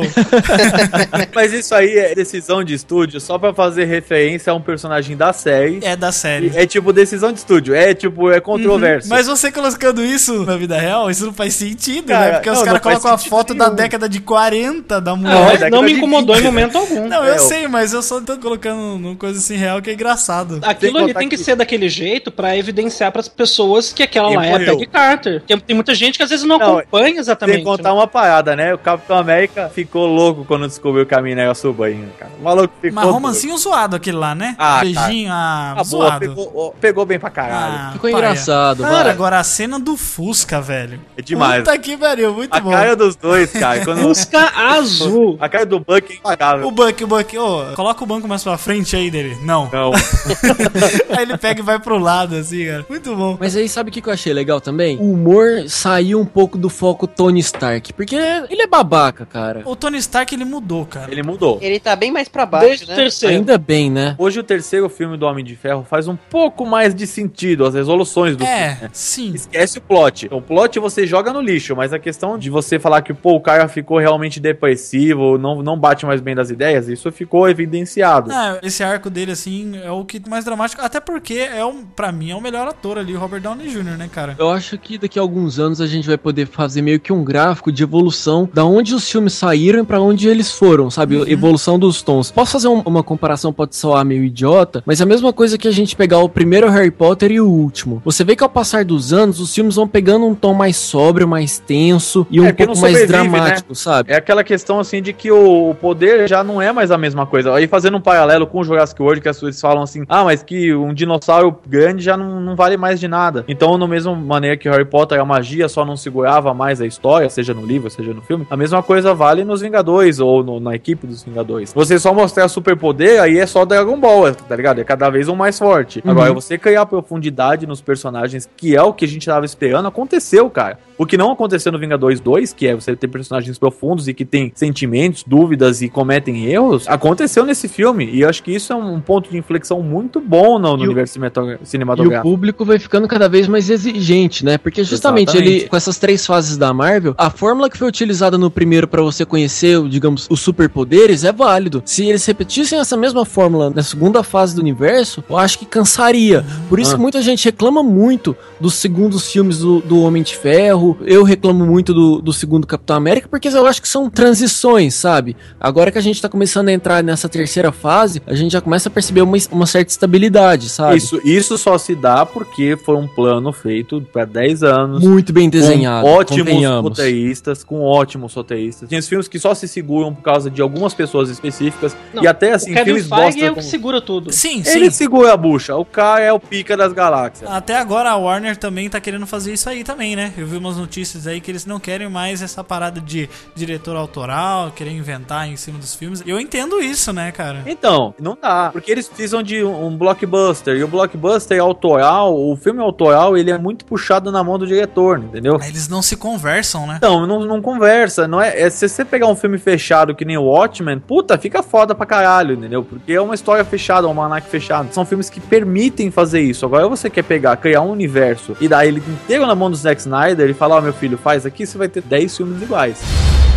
[1.36, 5.32] Mas isso aí é decisão de estúdio só pra fazer referência a um personagem da
[5.34, 5.80] série.
[5.84, 6.52] É da série.
[6.56, 9.10] É tipo decisão de estúdio, é tipo, é controverso.
[9.10, 12.34] Mas você colocando isso na vida real, isso não faz sentido, Cara, né?
[12.36, 15.16] Porque os não, caras não faz colocam a sentido foto da década de 40 da
[15.16, 15.52] mulher.
[15.52, 17.08] Década não me incomodou 20, em momento algum.
[17.08, 19.94] Não, É, eu sei, mas eu só tô colocando uma coisa assim real que é
[19.94, 20.60] engraçado.
[20.64, 24.30] Aquilo Sem ali tem que, que- ser daquele jeito pra evidenciar pras pessoas que aquela
[24.30, 24.60] lá é a.
[24.60, 25.42] Peggy Carter.
[25.48, 27.56] Tem, tem muita gente que às vezes não, Não, acompanha exatamente.
[27.58, 27.96] Sem contar né?
[27.96, 28.74] uma parada, né?
[28.74, 32.32] O Capitão América ficou louco quando descobriu que a mina era sobrinha, cara.
[32.40, 32.96] O maluco ficou.
[32.96, 34.56] Mas romancinho zoado aquele lá, né?
[34.58, 36.20] Ah, Beijinho, ah, Ah, boa, zoado.
[36.20, 37.76] pegou, ó, pegou bem pra caralho.
[37.78, 38.22] Ah, Ficou paia.
[38.22, 39.12] engraçado, Cara, vai.
[39.12, 41.00] agora a cena do Fusca, velho.
[41.18, 41.64] É demais.
[41.64, 42.72] Puta que pariu, muito a bom.
[42.72, 43.84] cara dos dois, cara.
[43.84, 44.02] Quando...
[44.02, 45.38] Fusca azul.
[45.40, 46.68] a cara do Buck é impagável.
[46.68, 49.38] O Buck, o Buck, ô, coloca o banco mais pra frente aí dele.
[49.44, 49.70] Não.
[49.72, 49.92] Não.
[51.16, 52.86] aí ele pega e vai pro lado, assim, cara.
[52.90, 53.38] Muito bom.
[53.40, 54.98] Mas aí sabe o que eu achei legal também?
[54.98, 59.62] O humor saiu um pouco do foco Tony Stark, porque ele é babaca, cara.
[59.66, 61.12] O Tony Stark, ele mudou, cara.
[61.12, 61.60] Ele mudou.
[61.62, 62.96] Ele tá bem mais pra baixo, Desde o né?
[62.96, 63.36] terceiro.
[63.36, 64.16] Ainda bem, né?
[64.18, 67.74] Hoje o terceiro filme do Homem de Ferro faz um pouco mais de sentido, as
[67.74, 68.60] resoluções do filme.
[68.60, 68.90] É, né?
[68.94, 69.34] sim.
[69.34, 70.28] Esquece o plot.
[70.32, 73.42] O plot você joga no lixo, mas a questão de você falar que, pô, o
[73.42, 78.32] cara ficou realmente depressivo, não, não bate mais bem das ideias, isso ficou evidenciado.
[78.32, 80.82] É, esse arco dele, assim, é o que mais dramático.
[80.82, 83.98] Até porque, é um, pra mim, é o melhor ator ali, o Robert Downey Jr.,
[83.98, 84.36] né, cara?
[84.38, 87.24] Eu acho que daqui a alguns anos a gente vai poder fazer meio que um
[87.24, 91.16] gráfico de evolução da onde os filmes saíram pra onde eles foram, sabe?
[91.32, 92.32] Evolução dos tons.
[92.32, 95.68] Posso fazer um- uma comparação, pode soar meio idiota, mas é a mesma coisa que
[95.68, 98.02] a gente pegar o primeiro Harry Potter e o último.
[98.06, 101.28] Você vê que ao passar dos anos, os filmes vão pegando um tom mais sóbrio,
[101.28, 104.12] mais tenso e um É, porque pouco mais sobrevive, dramático, sabe?
[104.12, 107.54] É aquela questão assim de que o, poder já não é mais a mesma coisa.
[107.54, 110.44] Aí fazendo um paralelo com o Jurassic World, que as pessoas falam assim: ah, mas
[110.44, 113.44] que um dinossauro grande já não, não vale mais de nada.
[113.48, 117.30] Então, no mesmo maneira que Harry Potter, a magia só não segurava mais a história,
[117.30, 120.76] seja no livro, seja no filme, a mesma coisa vale nos Vingadores ou no- na
[120.76, 121.74] equipe dos Vingadores.
[121.74, 124.80] Você só mostrar superpoder, aí é só Dragon Ball, tá ligado?
[124.80, 126.02] É cada vez um mais forte.
[126.06, 130.50] Agora, você criar profundidade nos personagens, que é o que a gente tava esperando, aconteceu,
[130.50, 130.78] cara.
[130.98, 134.24] O que não aconteceu no Vingadores 2, que é você ter personagens profundos e que
[134.26, 138.06] têm sentimentos, dúvidas e cometem erros, aconteceu nesse filme.
[138.12, 140.88] E eu acho que isso é um ponto de inflexão muito bom no, no E
[140.88, 142.30] o- universo cinematog- E o cinematográfico.
[142.30, 144.58] público vai ficando cada vez mais exigente, né?
[144.58, 145.60] Porque justamente Exatamente.
[145.62, 149.02] ele, com essas três fases da Marvel, a fórmula que foi utilizada no primeiro pra
[149.02, 151.82] você conhecer, digamos, os superpoderes é válido.
[151.86, 156.46] Se eles repetissem essa mesma fórmula na segunda fase do universo, eu acho que cansaria.
[156.68, 156.96] Por isso Ah.
[156.96, 160.98] que muita gente reclama muito dos segundos filmes do, do Homem de Ferro.
[161.06, 165.36] Eu reclamo muito do, do segundo Capitão América, porque eu acho que são transições, sabe?
[165.60, 168.90] Agora que a gente tá começando a entrar nessa terceira fase, a gente já começa
[168.90, 170.98] a perceber uma, uma certa estabilidade, sabe?
[170.98, 175.04] Isso, isso só se dá porque foi um plano feito para 10 anos.
[175.04, 176.06] Muito bem desenhado.
[176.06, 178.90] Com ótimos roteiristas, com ótimos roteiristas.
[178.90, 181.96] Tem os filmes que só se seguram por causa de algumas pessoas específicas.
[182.14, 183.40] Não, e até assim, o Kevin filmes Feige bosta.
[183.40, 184.32] é o que como- segura tudo.
[184.32, 184.78] Sim, sim.
[184.78, 185.76] Ele segura a bucha.
[185.76, 187.50] O cara é o pica das galáxias.
[187.50, 190.34] Até agora a Warner também tá querendo fazer isso aí também, né?
[190.38, 194.72] Eu vi umas notícias aí que eles não querem mais essa parada de diretor autoral,
[194.72, 196.24] querer inventar em cima dos filmes.
[196.26, 197.64] Eu entendo isso, né, cara?
[197.66, 198.70] Então, não dá.
[198.72, 200.76] Porque eles precisam de um blockbuster.
[200.78, 205.20] E o blockbuster autoral, o filme autoral, ele é muito puxado na mão do diretor,
[205.20, 205.60] entendeu?
[205.66, 206.96] Eles não se conversam, né?
[206.98, 210.38] Então, não, não conversa, não é, é- Se você pegar um filme fechado que nem
[210.38, 212.84] o Watchmen, puta, fica foda pra caralho, entendeu?
[212.84, 214.94] Porque é uma história fechada, um almanac fechado.
[214.94, 216.66] São filmes que permitem fazer isso.
[216.66, 220.00] Agora você quer pegar, criar um universo e dar ele inteiro na mão do Zack
[220.02, 222.79] Snyder e falar, ó, meu filho, faz aqui, você vai ter 10 filmes iguais.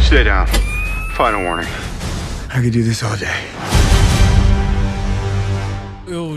[0.02, 0.48] Sit down.
[1.14, 1.68] Final warning.
[2.52, 3.81] I could do this all day.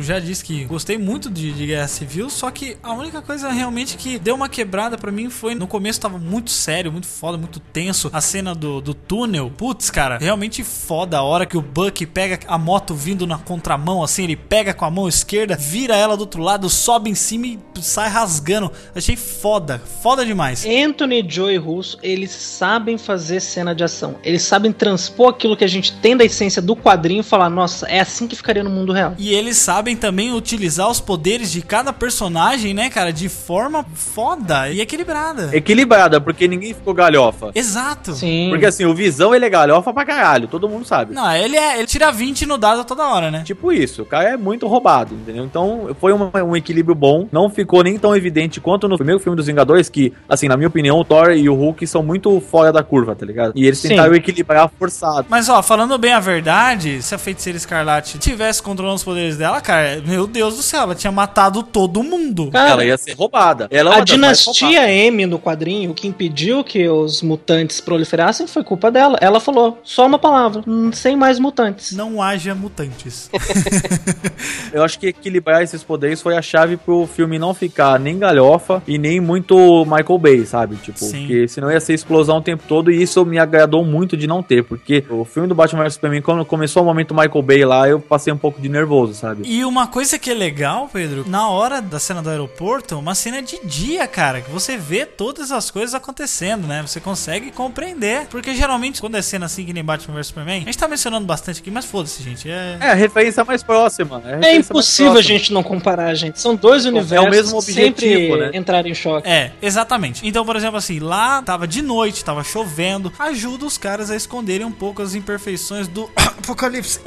[0.05, 3.97] Já disse que gostei muito de, de Guerra Civil, só que a única coisa realmente
[3.97, 7.59] que deu uma quebrada pra mim foi no começo tava muito sério, muito foda, muito
[7.59, 8.11] tenso.
[8.13, 12.39] A cena do, do túnel, putz, cara, realmente foda a hora que o Buck pega
[12.47, 16.21] a moto vindo na contramão, assim, ele pega com a mão esquerda, vira ela do
[16.21, 18.71] outro lado, sobe em cima e sai rasgando.
[18.93, 20.65] Achei foda, foda demais.
[20.65, 24.17] Anthony, Joe e Russo, eles sabem fazer cena de ação.
[24.23, 27.87] Eles sabem transpor aquilo que a gente tem da essência do quadrinho e falar, nossa,
[27.87, 29.15] é assim que ficaria no mundo real.
[29.17, 34.69] E eles sabem também utilizar os poderes de cada personagem, né, cara, de forma foda
[34.69, 35.49] e equilibrada.
[35.53, 37.51] Equilibrada, porque ninguém ficou galhofa.
[37.55, 38.13] Exato.
[38.13, 38.47] Sim.
[38.49, 41.13] Porque assim, o Visão ele é galhofa pra caralho, todo mundo sabe.
[41.13, 41.77] Não, ele é.
[41.77, 43.43] Ele tira 20 no dado toda hora, né?
[43.45, 45.43] Tipo isso, o cara é muito roubado, entendeu?
[45.43, 49.35] Então foi uma- um equilíbrio bom, não ficou nem tão evidente quanto no primeiro filme
[49.35, 52.71] dos Vingadores, que, assim, na minha opinião, o Thor e o Hulk são muito fora
[52.71, 53.53] da curva, tá ligado?
[53.55, 53.89] E eles Sim.
[53.89, 55.27] tentaram equilibrar forçado.
[55.29, 59.59] Mas ó, falando bem a verdade, se a feiticeira escarlate tivesse controlando os poderes dela,
[59.61, 59.74] cara,
[60.05, 62.49] meu Deus do céu, ela tinha matado todo mundo.
[62.51, 63.67] Cara, Ela ia ser roubada.
[63.71, 68.63] Ela é a dinastia M no quadrinho, o que impediu que os mutantes proliferassem foi
[68.63, 69.17] culpa dela.
[69.21, 71.91] Ela falou só uma palavra, "Hum, sem mais mutantes.
[71.93, 73.29] Não haja mutantes.
[74.73, 78.81] Eu acho que equilibrar esses poderes foi a chave pro filme não ficar nem galhofa
[78.87, 80.75] e nem muito Michael Bay, sabe?
[80.77, 81.19] Tipo, Sim.
[81.19, 84.41] porque senão ia ser explosão o tempo todo e isso me agradou muito de não
[84.43, 87.87] ter, porque o filme do Batman vs Superman, quando começou o momento Michael Bay lá,
[87.87, 89.43] eu passei um pouco de nervoso, sabe?
[89.45, 93.41] E uma coisa que é legal, Pedro, na hora da cena do aeroporto, uma cena
[93.41, 96.81] de dia, cara, que você vê todas as coisas acontecendo, né?
[96.81, 98.27] Você consegue compreender.
[98.27, 101.25] Porque geralmente, quando é cena assim que nem Batman vs Superman, a gente tá mencionando
[101.25, 102.49] bastante aqui, mas foda-se, gente.
[102.49, 102.77] É.
[102.79, 104.21] É, a referência mais próxima.
[104.25, 106.39] É mais impossível a gente não comparar, gente.
[106.39, 108.51] São dois universos mesmo que sempre objetivo, né?
[108.53, 109.27] entrarem em choque.
[109.27, 110.25] É, exatamente.
[110.27, 114.65] Então, por exemplo, assim, lá tava de noite, tava chovendo, ajuda os caras a esconderem
[114.65, 116.99] um pouco as imperfeições do apocalipse.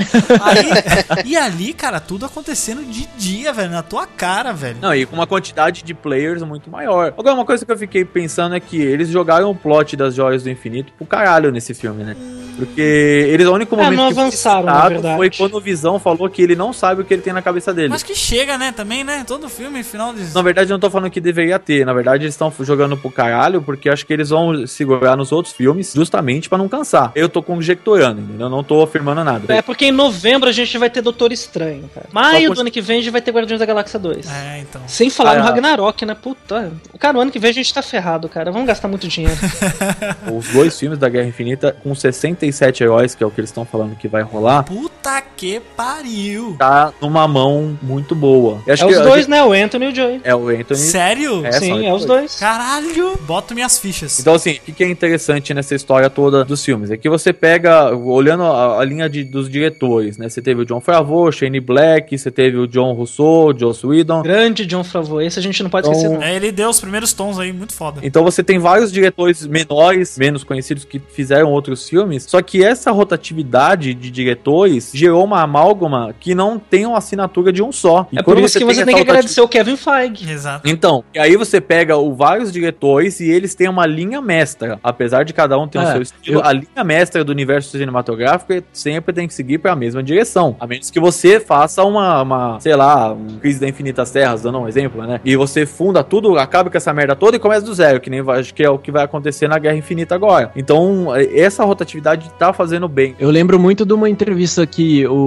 [0.43, 4.79] Aí- e ali, cara, tudo acontecendo de dia, velho, na tua cara, velho.
[4.81, 7.13] Não, e com uma quantidade de players muito maior.
[7.17, 10.43] Agora, uma coisa que eu fiquei pensando é que eles jogaram o plot das Joias
[10.43, 12.17] do Infinito pro caralho nesse filme, né?
[12.57, 15.17] Porque eles, o único É, momento não que foi avançaram, verdade.
[15.17, 17.73] foi quando o Visão falou que ele não sabe o que ele tem na cabeça
[17.73, 17.89] dele.
[17.91, 19.23] Mas que chega, né, também, né?
[19.25, 20.35] Todo filme, final de.
[20.35, 21.87] Na verdade, eu não tô falando que deveria ter.
[21.87, 25.55] Na verdade, eles estão jogando pro caralho porque acho que eles vão segurar nos outros
[25.55, 27.13] filmes justamente pra não cansar.
[27.15, 28.47] Eu tô conjecturando, entendeu?
[28.47, 29.55] Eu não tô afirmando nada.
[29.55, 32.09] É porque em novembro a gente vai ter Doutor Estranho, cara.
[32.39, 34.27] Maio Só do ano que vem a gente vai ter Guardiões da Galáxia 2.
[34.31, 34.81] É, então.
[34.87, 35.45] Sem falar no Ah.
[35.45, 36.15] Ragnarok, né?
[36.15, 36.73] Puta.
[36.99, 38.51] Cara, o ano que vem a gente tá ferrado, cara.
[38.51, 39.37] Vamos gastar muito dinheiro.
[40.37, 43.65] Os dois filmes da Guerra Infinita, com 67 heróis, que é o que eles estão
[43.65, 46.57] falando que vai rolar, Puta que pariu.
[46.59, 48.61] tá numa mão muito boa.
[48.67, 49.43] Eu acho é que os dois, gente- né?
[49.45, 50.21] O Anthony e o Joey.
[50.25, 50.81] É o Anthony.
[50.81, 51.47] Sério?
[51.47, 52.19] É, Sim, é os dois.
[52.23, 52.35] dois.
[52.41, 53.17] Caralho.
[53.27, 54.19] Boto minhas fichas.
[54.19, 56.91] Então, assim, o que que é interessante nessa história toda dos filmes?
[56.91, 60.29] É que você pega, olhando a, a linha de- dos diretores, né?
[60.29, 64.23] Você teve o John Favreau, Shane Black, você teve o John Rousseau, o Joss Whedon.
[64.23, 65.23] Grande John Favreau.
[65.23, 66.23] Esse a gente não pode Então- esquecer, não.
[66.27, 68.01] É, ele deu os primeiros tons aí, muito foda.
[68.03, 72.91] Então você tem vários diretores menores, menos conhecidos, que fizeram outros filmes, só que essa
[72.91, 78.07] rotatividade de diretores gerou uma amálgama que não tem uma assinatura de um só.
[78.13, 80.31] E É por isso que você tem que agradecer o Kevin Feige.
[80.31, 80.69] Exato.
[80.69, 84.79] Então, e aí você pega o, vários diretores e eles têm uma linha mestra.
[84.83, 87.71] Apesar de cada um ter o É, seu estilo, eu- a linha mestra do universo
[87.71, 90.57] cinematográfico é- sempre tem que seguir para a mesma direção.
[90.59, 94.59] A menos que você faça uma, uma sei lá, um Crise da Infinitas Terras, dando
[94.59, 95.21] um exemplo, né?
[95.25, 98.21] E você funda tudo, acaba com essa merda toda e começa do zero, que nem
[98.31, 100.51] acho que é o que vai acontecer na Guerra Infinita agora.
[100.57, 103.15] Então, é- essa rotatividade tá fazendo bem.
[103.19, 105.18] Eu lembro muito de uma entrevista que o.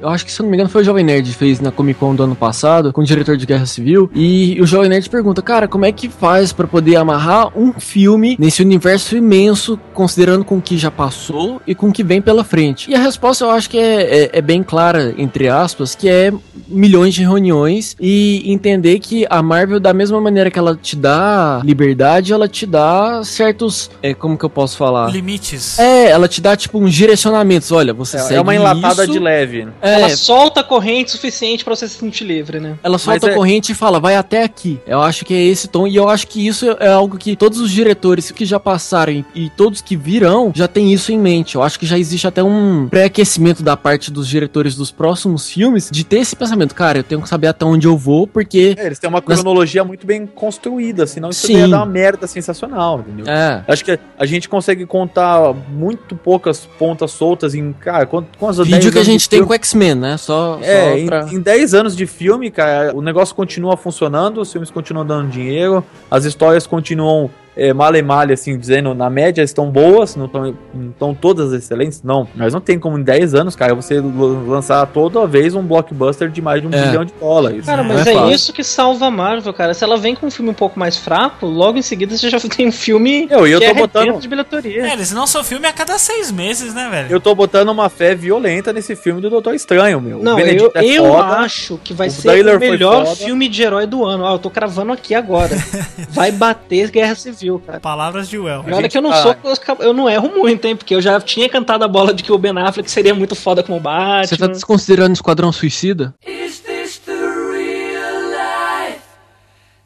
[0.00, 1.98] Eu acho que, se eu não me engano, foi o Jovem Nerd fez na Comic
[2.00, 4.10] Con do ano passado, com o diretor de Guerra Civil.
[4.14, 8.36] E o Jovem Nerd pergunta, cara, como é que faz pra poder amarrar um filme
[8.38, 12.44] nesse universo imenso, considerando com o que já passou e com o que vem pela
[12.44, 12.90] frente?
[12.90, 16.32] E a resposta eu acho que é, é- é bem clara, entre aspas, que é
[16.68, 21.60] milhões de reuniões e entender que a Marvel, da mesma maneira que ela te dá
[21.64, 23.90] liberdade, ela te dá certos.
[24.02, 25.10] É, como que eu posso falar?
[25.10, 25.78] Limites.
[25.78, 27.70] É, ela te dá tipo uns direcionamentos.
[27.72, 29.12] Olha, você É, segue é uma enlatada isso.
[29.12, 29.68] de leve.
[29.82, 32.76] É, Ela solta a corrente suficiente pra você se sentir livre, né?
[32.82, 34.80] ela solta é- corrente e fala, vai até aqui.
[34.86, 37.60] Eu acho que é esse tom, e eu acho que isso é algo que todos
[37.60, 41.54] os diretores que já passaram e, todos que virão já tem isso em mente.
[41.56, 45.88] Eu acho que já existe até um pré-aquecimento da parte dos diretores dos próximos filmes
[45.90, 48.74] de ter esse pensamento, cara, eu tenho que saber até onde eu vou, porque.
[48.78, 52.26] É, eles têm uma Nas- cronologia muito bem construída, senão isso ia dar uma merda
[52.26, 53.26] sensacional, entendeu?
[53.32, 53.62] É.
[53.68, 58.92] Acho que a gente consegue contar muito poucas pontas soltas em, cara, quantas Vídeo 10
[58.92, 60.16] que a gente tem filme- com X-Men, né?
[60.16, 61.26] Só, É, só em, pra...
[61.32, 65.84] em 10 anos de filme, cara, o negócio continua funcionando, os filmes continuam dando dinheiro,
[66.10, 70.90] as histórias continuam é, male male, assim, dizendo, na média estão boas, não estão não
[70.90, 72.26] estão todas excelentes, não.
[72.34, 76.40] Mas não tem como em 10 anos, cara, você lançar toda vez um blockbuster de
[76.40, 76.86] mais de um É.
[76.86, 77.66] bilhão de dólares.
[77.66, 79.74] Cara, Não mas é é, isso que salva a Marvel, cara.
[79.74, 82.38] Se ela vem com um filme um pouco mais fraco, logo em seguida você já
[82.48, 84.86] tem um filme Eu- e eu que tô é botando- de bilheteria.
[84.88, 87.08] É, eles lançam filme a cada seis meses, né, velho?
[87.10, 90.18] Eu tô botando uma fé violenta nesse filme do Doutor Estranho, meu.
[90.22, 91.24] Não, eu, é eu foda.
[91.38, 94.24] acho que vai O ser o melhor filme de herói do ano.
[94.24, 95.56] Ó, eu tô cravando aqui agora.
[96.10, 97.78] vai bater Guerra Civil, cara.
[97.78, 98.64] Palavras de Well.
[98.66, 99.36] E olha gente que eu não tá- sou,
[99.78, 100.74] eu não erro muito, hein?
[100.74, 103.62] Porque eu já tinha cantado a bola de que o Ben Affleck seria muito foda
[103.62, 104.26] como Batman.
[104.26, 106.12] Você tá desconsiderando Esquadrão Suicida?
[106.26, 109.00] Is this the real life?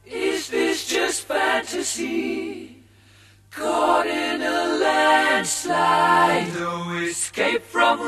[0.07, 2.79] Is this just fantasy?
[3.55, 7.99] Caught in a landslide, no escape from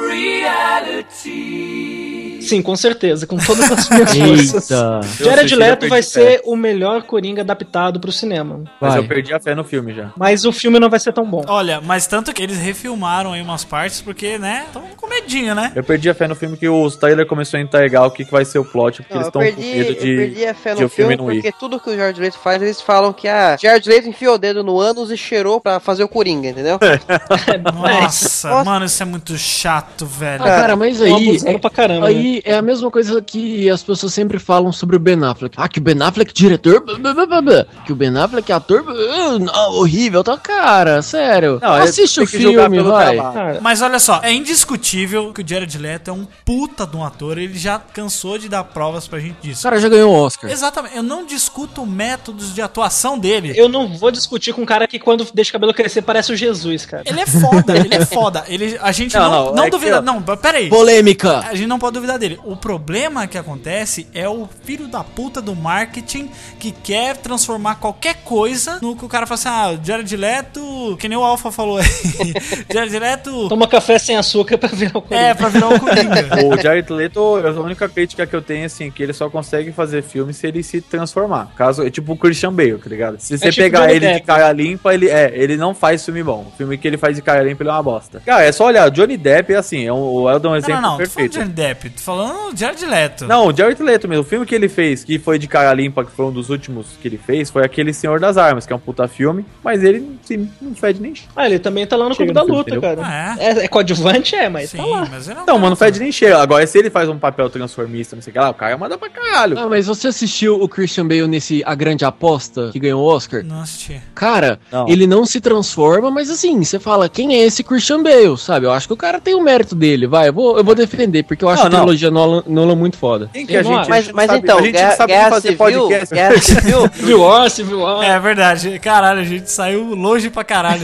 [1.14, 2.33] reality.
[2.44, 4.70] Sim, com certeza, com todas as minhas forças.
[4.70, 5.00] Eita.
[5.24, 8.62] Jared Leto eu vai ser o melhor Coringa adaptado pro cinema.
[8.80, 9.02] Mas Vai.
[9.02, 10.10] eu perdi a fé no filme já.
[10.16, 11.42] Mas o filme não vai ser tão bom.
[11.46, 15.72] Olha, mas tanto que eles refilmaram aí umas partes, porque, né, tão com medinho, né?
[15.74, 18.32] Eu perdi a fé no filme que o trailer começou a entregar o que, que
[18.32, 20.54] vai ser o plot, porque Não, eles eu, estão com medo eu de, perdi a
[20.54, 21.36] fé no o filme filme não ir.
[21.42, 24.38] porque tudo que o George Leto faz, eles falam que a George Leto enfiou o
[24.38, 26.78] dedo no ânus e cheirou pra fazer o Coringa, entendeu?
[27.72, 28.64] Nossa, Nossa.
[28.64, 30.42] mano, isso é muito chato, velho.
[30.42, 31.38] Ah, cara, mas aí.
[31.44, 32.10] É, pra caramba.
[32.10, 32.33] né?
[32.44, 35.54] É a mesma coisa que as pessoas sempre falam sobre o Ben Affleck.
[35.58, 36.80] Ah, que o Ben Affleck diretor.
[36.80, 37.66] blá, blá, blá, blá, blá.
[37.84, 38.82] Que o Ben Affleck ator.
[38.82, 38.94] blá,
[39.38, 40.22] não, horrível.
[40.24, 41.58] Tá, cara, sério.
[41.62, 43.14] Não, é- Assiste o que filme, pelo vai.
[43.16, 43.58] trabalho.
[43.62, 47.36] Mas olha só, é indiscutível que o Jared Leto é um puta de um ator,
[47.38, 49.62] ele já cansou de dar provas pra gente O disso.
[49.62, 50.50] cara já ganhou o Oscar.
[50.50, 53.52] Exatamente, eu não discuto métodos de atuação dele.
[53.56, 56.36] eu não vou discutir com um cara que quando deixa o cabelo crescer parece o
[56.36, 57.02] Jesus, cara.
[57.04, 58.44] Ele é foda, ele é foda.
[58.48, 59.98] Ele, a gente Não, não, não, não, é que, duvida.
[59.98, 60.02] ó.
[60.02, 60.68] Não, pera aí.
[60.68, 61.40] Polêmica.
[61.40, 62.23] A gente não pode duvidar dele.
[62.44, 68.16] O problema que acontece é o filho da puta do marketing que quer transformar qualquer
[68.24, 71.78] coisa no que o cara fala assim: ah, Jared Leto, que nem o Alpha falou
[71.78, 71.84] aí.
[72.72, 75.26] Jared Leto Toma café sem açúcar pra virar o Coringa.
[75.26, 76.14] é pra virar o Coringa.
[76.44, 80.02] O Jared Leto, a única crítica que eu tenho, assim, que ele só consegue fazer
[80.02, 81.52] filme se ele se transformar.
[81.56, 83.18] Caso, é tipo o Christian Bale, tá ligado?
[83.18, 84.26] Se você tipo pegar ele de Depp.
[84.26, 86.46] cara limpa, ele é, ele não faz filme bom.
[86.52, 88.20] O filme que ele faz de cara limpa, ele é uma bosta.
[88.24, 90.74] Cara, é só olhar, Johnny Depp é assim, é um, eu dou um Não, exemplo
[90.74, 90.90] não, não.
[90.90, 91.32] Falando perfeito.
[91.32, 93.26] de Johnny Depp, tô falando Jared Leto.
[93.26, 94.22] Não, o Jared Leto mesmo.
[94.22, 96.86] O filme que ele fez, que foi de cara limpa, que foi um dos últimos
[97.00, 100.18] que ele fez, foi aquele Senhor das Armas, que é um puta filme, mas ele
[100.22, 101.30] assim, não fede nem cheiro.
[101.34, 102.96] Ah, ele também tá lá no Clube da filme, Luta, entendeu?
[102.96, 103.02] cara.
[103.04, 103.44] Ah, é?
[103.60, 105.08] É, é coadjuvante, é, mas Sim, tá lá.
[105.10, 105.46] mas ele não.
[105.46, 106.36] Não, mano, não fede nem cheiro.
[106.38, 108.96] Agora, se ele faz um papel transformista, não sei o que lá, o cara manda
[108.96, 109.58] pra caralho.
[109.58, 113.42] Ah, mas você assistiu o Christian Bale nesse A Grande Aposta, que ganhou o Oscar?
[113.44, 114.00] Não assisti.
[114.14, 114.88] Cara, Não.
[114.88, 118.66] ele não se transforma, mas assim, você fala, quem é esse Christian Bale, sabe?
[118.66, 121.24] Eu acho que o cara tem o mérito dele, vai, eu vou, eu vou defender,
[121.24, 121.78] porque eu acho Não, a não.
[121.96, 123.28] Trilogia Nolan, Nolan muito foda.
[123.32, 125.58] Quem que a gente, Mas, mas sabe- então, a gente guerra, sabe guerra fazer civil,
[125.88, 126.14] podcast.
[126.14, 128.04] guerra civil, Civil War, Civil War.
[128.04, 128.78] É verdade.
[128.78, 130.82] Caralho, a gente saiu longe pra caralho.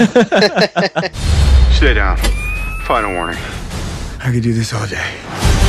[1.77, 2.17] Stay down.
[2.87, 3.39] Final warning.
[4.23, 5.60] I could do this all day.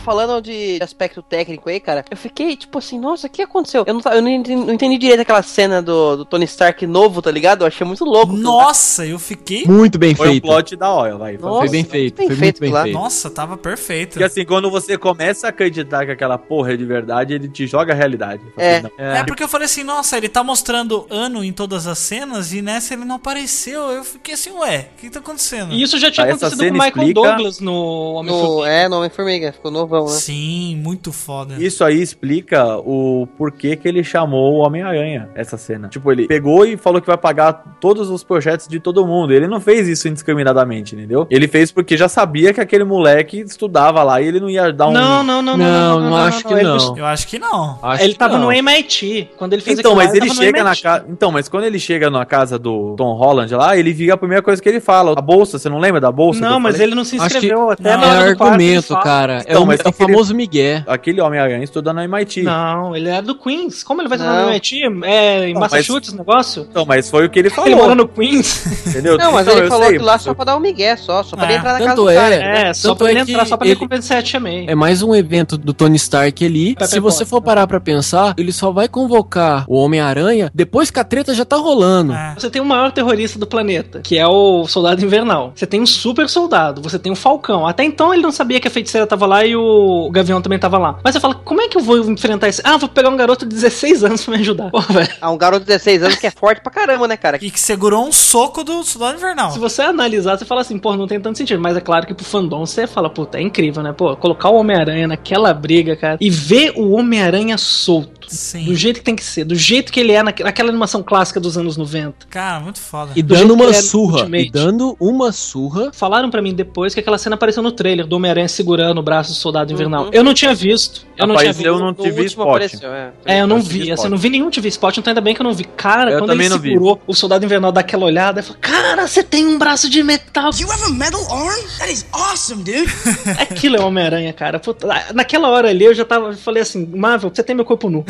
[0.00, 3.84] Falando de aspecto técnico aí, cara, eu fiquei tipo assim, nossa, o que aconteceu?
[3.86, 7.20] Eu não, eu não, entendi, não entendi direito aquela cena do, do Tony Stark novo,
[7.22, 7.62] tá ligado?
[7.62, 8.32] Eu achei muito louco.
[8.32, 9.64] Nossa, eu fiquei.
[9.66, 10.44] Muito bem Foi um feito.
[10.46, 11.36] plot da hora, vai.
[11.36, 11.48] Foi.
[11.48, 12.16] Nossa, Foi bem feito.
[12.16, 12.82] bem Foi feito muito bem lá.
[12.84, 12.94] feito.
[12.94, 14.10] Nossa, tava perfeito.
[14.10, 17.66] Porque assim, quando você começa a acreditar que aquela porra é de verdade, ele te
[17.66, 18.42] joga a realidade.
[18.56, 18.82] É.
[18.82, 18.90] Não.
[18.98, 22.62] É porque eu falei assim, nossa, ele tá mostrando ano em todas as cenas e
[22.62, 23.90] nessa ele não apareceu.
[23.90, 25.72] Eu fiquei assim, ué, o que tá acontecendo?
[25.72, 28.68] E isso já tinha Essa acontecido com o Michael explica- Douglas no Homem-Formiga.
[28.68, 30.12] É, no Homem-Formiga, ficou novão, né?
[30.12, 31.56] Sim, muito foda.
[31.58, 35.88] Isso aí explica o porquê que ele chamou o Homem-Aranha, essa cena.
[35.88, 39.32] Tipo, ele pegou e falou que vai pagar todos os projetos de todo mundo.
[39.32, 41.26] Ele não fez isso indiscriminadamente, entendeu?
[41.28, 44.88] Ele fez porque já sabia que aquele moleque estudava lá e ele não ia dar
[44.88, 44.92] um.
[44.92, 45.98] Não, não, não, não.
[45.98, 46.96] Não, não acho que não.
[46.96, 47.78] Eu acho que não.
[47.82, 48.46] Acho Ele que tava não.
[48.46, 49.30] no MIT.
[49.36, 51.04] Quando ele fez Então, mas lá, ele chega na casa.
[51.08, 54.42] Então, mas quando ele chega na casa do Tom Holland lá, ele vira a primeira
[54.42, 55.14] coisa que ele fala.
[55.16, 56.40] A bolsa, você não lembra da bolsa?
[56.40, 56.88] Não, mas falei?
[56.88, 57.70] ele não se inscreveu.
[57.70, 59.42] Até não, na É argumento, cara.
[59.46, 60.82] Então, é é o ele- famoso Miguel.
[60.86, 62.42] Aquele Homem-Aranha estuda no MIT.
[62.42, 63.82] Não, ele era do Queens.
[63.82, 64.42] Como ele vai estudar Não.
[64.44, 64.82] no MIT?
[65.04, 66.66] É em Não, mas- Massachusetts o negócio?
[66.70, 67.70] Então, mas foi o que ele falou.
[67.70, 68.86] Ele mora no Queens.
[68.86, 69.16] Entendeu?
[69.18, 71.22] Não, mas Então, ele falou sei, que lá só pra dar um migué, só.
[71.22, 72.14] Só pra ele É, entrar na casa tanto do é.
[72.14, 72.34] cara.
[72.34, 74.70] É, só Tanto pra ele é entrar, só pra ele ele- compensar 7,5.
[74.70, 76.74] É mais um evento do Tony Stark ali.
[76.74, 80.98] Pepper Se você for parar pra pensar, ele só vai convocar o Homem-Aranha depois que
[81.00, 82.12] a treta já tá rolando.
[82.12, 82.34] É.
[82.38, 85.52] Você tem o maior terrorista do planeta, que é o Soldado Invernal.
[85.54, 87.66] Você tem um super soldado, você tem um Falcão.
[87.66, 89.69] Até então ele não sabia que a feiticeira tava lá e o
[90.12, 90.98] Gavião também tava lá.
[91.02, 92.60] Mas você fala, como é que eu vou enfrentar esse?
[92.64, 94.70] Ah, vou pegar um garoto de 16 anos pra me ajudar.
[94.70, 95.10] Pô, velho.
[95.20, 97.38] Ah, um garoto de 16 anos que é forte pra caramba, né, cara?
[97.40, 99.50] E que segurou um soco do Soldado Invernal.
[99.50, 101.60] Se você analisar, você fala assim, pô, não tem tanto sentido.
[101.60, 103.92] Mas é claro que pro fandom você fala, puta, é incrível, né?
[103.92, 108.19] Pô, colocar o Homem-Aranha naquela briga, cara, e ver o Homem-Aranha solto.
[108.30, 108.64] Sim.
[108.64, 111.40] Do jeito que tem que ser, do jeito que ele é naque- naquela animação clássica
[111.40, 112.26] dos anos 90.
[112.30, 113.12] Cara, muito foda.
[113.16, 114.28] E Do dando uma é surra.
[114.38, 115.90] E dando uma surra.
[115.92, 119.30] Falaram pra mim depois que aquela cena apareceu no trailer do Homem-Aranha segurando o braço
[119.32, 120.04] do soldado invernal.
[120.04, 120.10] Uhum.
[120.12, 121.06] Eu não tinha visto.
[121.16, 121.70] Eu não tinha eu visto.
[121.78, 122.48] não No tive último spot.
[122.48, 123.10] apareceu, é.
[123.26, 124.10] É, eu não Eu vi, assim, spot.
[124.10, 125.64] não vi nenhum TV spot, então ainda bem que eu não vi.
[125.64, 126.68] Cara, Eu quando ele não vi.
[126.70, 130.50] segurou o soldado invernal daquela olhada, eu falei, cara, você tem um braço de metal.
[130.58, 131.60] You have a metal arm?
[131.78, 132.90] That is awesome, dude.
[133.38, 134.58] Aquilo é Homem-Aranha, cara.
[134.58, 137.90] Puta, naquela hora ali eu já tava, eu falei assim, Marvel, você tem meu corpo
[137.90, 138.04] nu.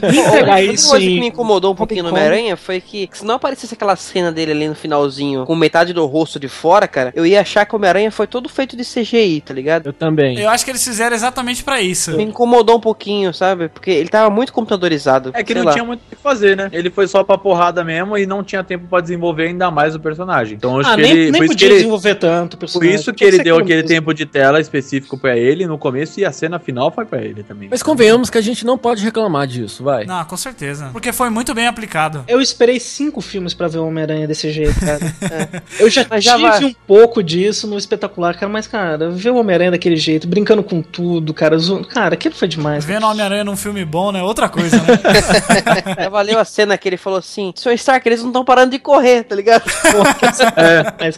[0.00, 2.10] Pegar outra isso coisa que me incomodou um pouquinho no.
[2.10, 6.04] Homem-Aranha foi que se não aparecesse aquela cena dele ali no finalzinho com metade do
[6.06, 9.40] rosto de fora, cara, eu ia achar que o Homem-Aranha foi todo feito de CGI,
[9.44, 9.86] tá ligado?
[9.86, 10.38] Eu também.
[10.38, 12.16] Eu acho que eles fizeram exatamente pra isso.
[12.16, 13.68] Me incomodou um pouquinho, sabe?
[13.68, 15.30] Porque ele tava muito computadorizado.
[15.34, 15.72] É que sei não lá.
[15.72, 16.68] tinha muito o que fazer, né?
[16.72, 20.00] Ele foi só pra porrada mesmo e não tinha tempo pra desenvolver ainda mais o
[20.00, 20.56] personagem.
[20.56, 21.30] Então acho Ah, que nem, ele.
[21.30, 22.94] nem por podia ele, desenvolver tanto o por personagem.
[22.94, 23.88] isso que ele deu aquele mesmo.
[23.88, 27.42] tempo de tela específico pra ele no começo e a cena final foi pra ele
[27.42, 27.68] também.
[27.70, 30.04] Mas convenhamos que a gente não pode reclamar disso, vai.
[30.04, 30.90] Não, com certeza.
[30.92, 32.24] Porque foi muito bem aplicado.
[32.26, 35.00] Eu esperei cinco filmes pra ver o Homem-Aranha desse jeito, cara.
[35.30, 35.62] É.
[35.78, 36.64] Eu já já tive vai.
[36.64, 40.82] um pouco disso no espetacular, cara, mas, cara, ver o Homem-Aranha daquele jeito, brincando com
[40.82, 41.84] tudo, cara, zo...
[41.84, 42.84] cara, aquilo foi demais.
[42.84, 44.22] Vendo o Homem-Aranha num filme bom, né?
[44.22, 44.84] Outra coisa, né?
[45.96, 47.72] É, valeu a cena que ele falou assim: Sr.
[47.74, 49.62] Stark, eles não estão parando de correr, tá ligado?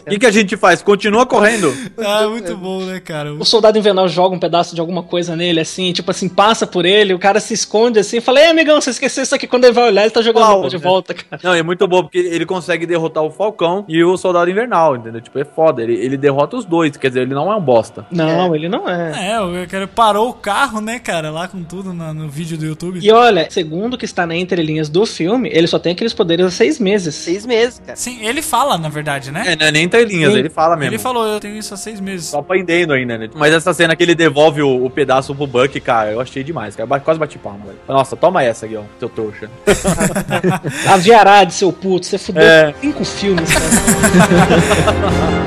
[0.05, 0.81] O que, que a gente faz?
[0.81, 1.73] Continua correndo.
[1.97, 3.33] ah, muito bom, né, cara?
[3.33, 6.85] O soldado invernal joga um pedaço de alguma coisa nele, assim, tipo assim, passa por
[6.85, 9.73] ele, o cara se esconde assim, fala, ei, amigão, você esqueceu isso aqui quando ele
[9.73, 10.81] vai olhar, ele tá jogando Uau, roupa de né?
[10.81, 11.41] volta, cara.
[11.43, 15.21] Não, é muito bom porque ele consegue derrotar o Falcão e o Soldado Invernal, entendeu?
[15.21, 15.81] Tipo, é foda.
[15.81, 18.05] Ele, ele derrota os dois, quer dizer, ele não é um bosta.
[18.11, 19.31] Não, ele não é.
[19.31, 22.65] É, o cara parou o carro, né, cara, lá com tudo no, no vídeo do
[22.65, 22.99] YouTube.
[23.01, 26.45] E olha, segundo o que está na entrelinhas do filme, ele só tem aqueles poderes
[26.45, 27.15] há seis meses.
[27.15, 27.95] Seis meses, cara.
[27.95, 29.43] Sim, ele fala, na verdade, né?
[29.45, 30.39] É, não é nem telinhas, Sim.
[30.39, 30.91] ele fala mesmo.
[30.91, 32.27] Ele falou, eu tenho isso há seis meses.
[32.27, 33.29] Só aprendendo ainda, né?
[33.35, 36.75] Mas essa cena que ele devolve o, o pedaço pro Buck, cara, eu achei demais,
[36.75, 36.99] cara.
[36.99, 37.37] Quase bati
[37.87, 39.49] Nossa, toma essa ó, seu trouxa.
[40.91, 42.73] A Viarade, seu puto, você fudeu É.
[42.81, 43.63] cinco filmes, cara.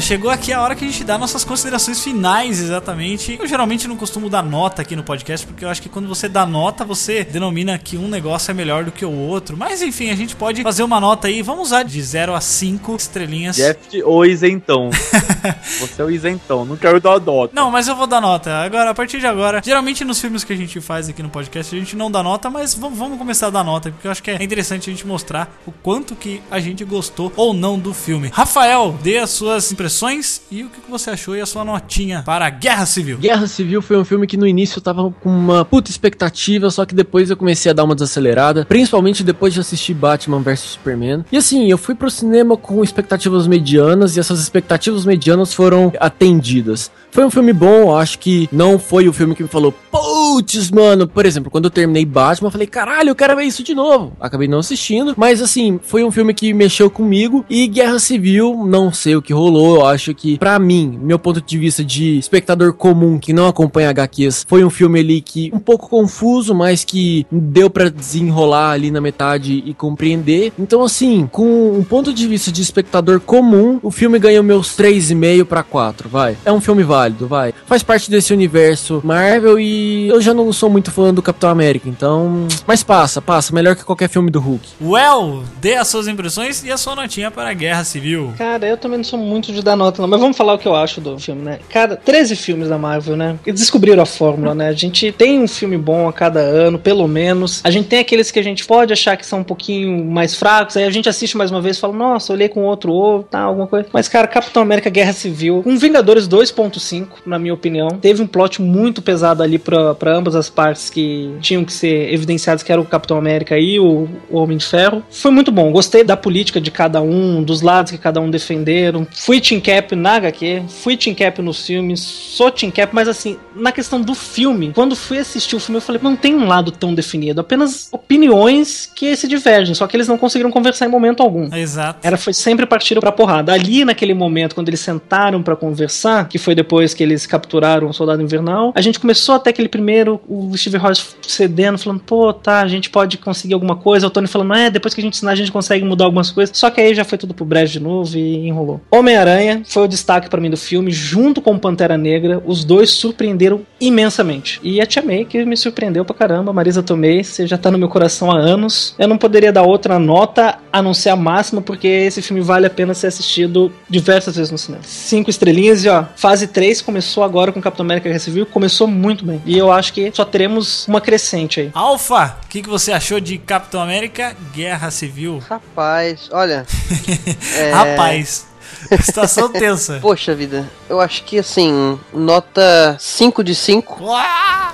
[0.00, 3.36] Chegou aqui a hora que a gente dá nossas considerações finais, exatamente.
[3.38, 6.28] Eu geralmente não costumo dar nota aqui no podcast, porque eu acho que quando você
[6.28, 9.56] dá nota, você denomina que um negócio é melhor do que o outro.
[9.56, 11.42] Mas enfim, a gente pode fazer uma nota aí.
[11.42, 13.56] Vamos usar de 0 a 5 estrelinhas.
[13.56, 14.90] Jeff ou isentão.
[15.80, 17.52] Você é o isentão, não quero dar nota.
[17.54, 18.50] Não, mas eu vou dar nota.
[18.58, 21.74] Agora, a partir de agora, geralmente nos filmes que a gente faz aqui no podcast,
[21.74, 24.30] a gente não dá nota, mas vamos, começar a dar nota, porque eu acho que
[24.30, 28.30] é interessante a gente mostrar o quanto que a gente gostou ou não do filme.
[28.32, 32.22] Rafael, dê as suas impressões e o que que você achou e a sua notinha
[32.24, 33.18] para Guerra Civil.
[33.18, 36.84] Guerra Civil foi um filme que no início eu tava com uma puta expectativa, só
[36.84, 41.24] que depois eu comecei a dar uma desacelerada, principalmente depois de assistir Batman vs Superman.
[41.30, 46.90] E assim, eu fui pro cinema com expectativas medianas e essas expectativas medianas foram atendidas.
[47.10, 51.08] Foi um filme bom, acho que não foi o filme que me falou, putz, mano.
[51.08, 54.12] Por exemplo, quando eu terminei Batman, eu falei, caralho, eu quero ver isso de novo.
[54.20, 57.44] Acabei não assistindo, mas assim, foi um filme que mexeu comigo.
[57.48, 61.40] E Guerra Civil, não sei o que rolou, eu acho que, pra mim, meu ponto
[61.40, 65.58] de vista de espectador comum que não acompanha HQs, foi um filme ali que um
[65.58, 70.52] pouco confuso, mas que deu pra desenrolar ali na metade e compreender.
[70.58, 75.17] Então, assim, com um ponto de vista de espectador comum, o filme ganhou meus 3,5
[75.44, 76.36] pra 4, vai.
[76.44, 77.52] É um filme válido, vai.
[77.66, 81.88] Faz parte desse universo Marvel e eu já não sou muito fã do Capitão América,
[81.88, 82.46] então.
[82.66, 83.54] Mas passa, passa.
[83.54, 84.68] Melhor que qualquer filme do Hulk.
[84.80, 88.32] Well, dê as suas impressões e a sua notinha para Guerra Civil.
[88.36, 90.08] Cara, eu também não sou muito de dar nota, não.
[90.08, 91.58] Mas vamos falar o que eu acho do filme, né?
[91.68, 93.38] Cara, 13 filmes da Marvel, né?
[93.46, 94.68] Eles descobriram a fórmula, né?
[94.68, 97.60] A gente tem um filme bom a cada ano, pelo menos.
[97.64, 100.76] A gente tem aqueles que a gente pode achar que são um pouquinho mais fracos.
[100.76, 103.40] Aí a gente assiste mais uma vez e fala, nossa, olhei com outro ovo, tá,
[103.40, 103.88] alguma coisa.
[103.92, 108.60] Mas, cara, Capitão América Guerra Civil, um Vingadores 2.5, na minha opinião, teve um plot
[108.60, 112.80] muito pesado ali pra, pra ambas as partes que tinham que ser evidenciadas, que era
[112.80, 115.02] o Capitão América e o, o Homem de Ferro.
[115.10, 115.70] Foi muito bom.
[115.70, 119.06] Gostei da política de cada um, dos lados que cada um defenderam.
[119.10, 123.36] Fui Team Cap na HQ, fui Team Cap nos filmes, sou Team Cap, mas assim,
[123.54, 126.70] na questão do filme, quando fui assistir o filme, eu falei, não tem um lado
[126.70, 131.22] tão definido, apenas opiniões que se divergem, só que eles não conseguiram conversar em momento
[131.22, 131.54] algum.
[131.54, 132.00] Exato.
[132.02, 133.52] Era foi sempre partiram pra porrada.
[133.52, 134.97] Ali naquele momento, quando eles sentaram
[135.42, 139.50] pra conversar, que foi depois que eles capturaram o Soldado Invernal, a gente começou até
[139.50, 144.06] aquele primeiro, o Steve Rogers cedendo, falando, pô, tá, a gente pode conseguir alguma coisa.
[144.06, 146.56] O Tony falando, é, depois que a gente ensinar, a gente consegue mudar algumas coisas.
[146.56, 148.80] Só que aí já foi tudo pro brejo de novo e enrolou.
[148.90, 152.42] Homem-Aranha foi o destaque pra mim do filme, junto com Pantera Negra.
[152.46, 154.60] Os dois surpreenderam imensamente.
[154.62, 156.52] E a Tia May, que me surpreendeu pra caramba.
[156.52, 158.94] Marisa Tomei, você já tá no meu coração há anos.
[158.98, 162.66] Eu não poderia dar outra nota a não ser a máxima, porque esse filme vale
[162.66, 164.82] a pena ser assistido diversas vezes no cinema.
[164.88, 169.22] Cinco estrelinhas e ó, fase 3 começou agora com Capitão América Guerra Civil, começou muito
[169.22, 169.42] bem.
[169.44, 171.70] E eu acho que só teremos uma crescente aí.
[171.74, 175.42] Alfa, o que, que você achou de Capitão América Guerra Civil?
[175.46, 176.66] Rapaz, olha.
[177.54, 178.47] é, Rapaz,
[179.02, 179.98] situação tensa.
[180.00, 184.02] Poxa vida, eu acho que assim, nota 5 de 5.
[184.04, 184.22] Uau,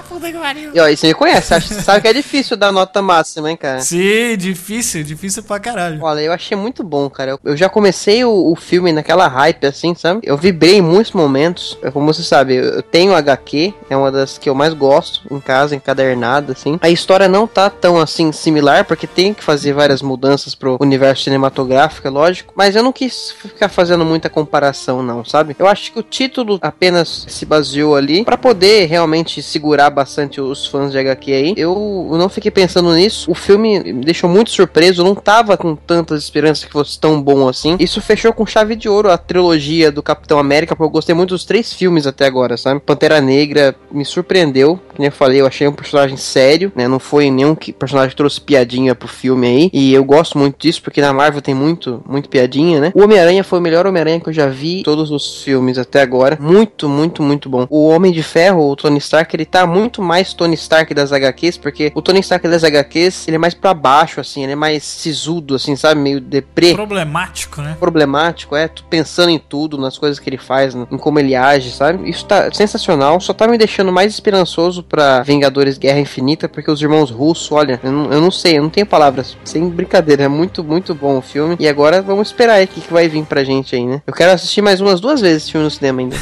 [0.08, 0.70] puta que pariu.
[0.74, 3.80] E ó, você me conhece, acho- sabe que é difícil dar nota máxima, hein, cara?
[3.80, 6.02] Sim, difícil, difícil pra caralho.
[6.02, 7.38] Olha, eu achei muito bom, cara.
[7.44, 10.20] Eu, já comecei o, o filme naquela hype, assim, sabe?
[10.24, 11.78] Eu vibrei em muitos momentos.
[11.92, 15.38] Como você sabe, eu eu tenho HQ, é uma das que eu mais gosto em
[15.38, 16.76] casa, encadernada, assim.
[16.82, 21.22] A história não tá tão, assim, similar, porque tem que fazer várias mudanças pro universo
[21.24, 22.52] cinematográfico, é lógico.
[22.56, 25.54] Mas eu não quis ficar fazendo muita comparação, não, sabe?
[25.58, 30.66] Eu acho que o título apenas se baseou ali pra poder realmente segurar bastante os
[30.66, 31.54] fãs de HQ aí.
[31.56, 33.30] Eu não fiquei pensando nisso.
[33.30, 35.02] O filme me deixou muito surpreso.
[35.02, 37.76] Eu não tava com tantas esperanças que fosse tão bom assim.
[37.78, 41.30] Isso fechou com chave de ouro a trilogia do Capitão América, porque eu gostei muito
[41.30, 42.80] dos três filmes até agora, sabe?
[42.80, 44.80] Pantera Negra me surpreendeu.
[44.94, 46.86] Como eu falei, eu achei um personagem sério, né?
[46.88, 49.70] Não foi nenhum que personagem que trouxe piadinha pro filme aí.
[49.72, 52.92] E eu gosto muito disso, porque na Marvel tem muito, muito piadinha, né?
[52.94, 56.38] O Homem-Aranha foi o melhor Homem-Aranha que eu já vi todos os filmes até agora.
[56.40, 57.66] Muito, muito, muito bom.
[57.70, 61.58] O Homem de Ferro, o Tony Stark, ele tá muito mais Tony Stark das HQs,
[61.58, 64.82] porque o Tony Stark das HQs, ele é mais pra baixo, assim, ele é mais
[64.84, 66.00] sisudo, assim, sabe?
[66.00, 67.76] Meio deprê Problemático, né?
[67.78, 72.08] problemático, é, pensando em tudo, nas coisas que ele faz, em como ele age, sabe?
[72.08, 76.80] Isso tá sensacional, só tá me deixando mais esperançoso pra Vingadores Guerra Infinita, porque os
[76.80, 80.28] irmãos russos, olha, eu não, eu não sei, eu não tenho palavras, sem brincadeira, é
[80.28, 81.56] muito, muito bom o filme.
[81.58, 84.02] E agora vamos esperar aí o que, que vai vir pra gente aí, né?
[84.06, 86.16] Eu quero assistir mais umas duas vezes esse filme no cinema ainda.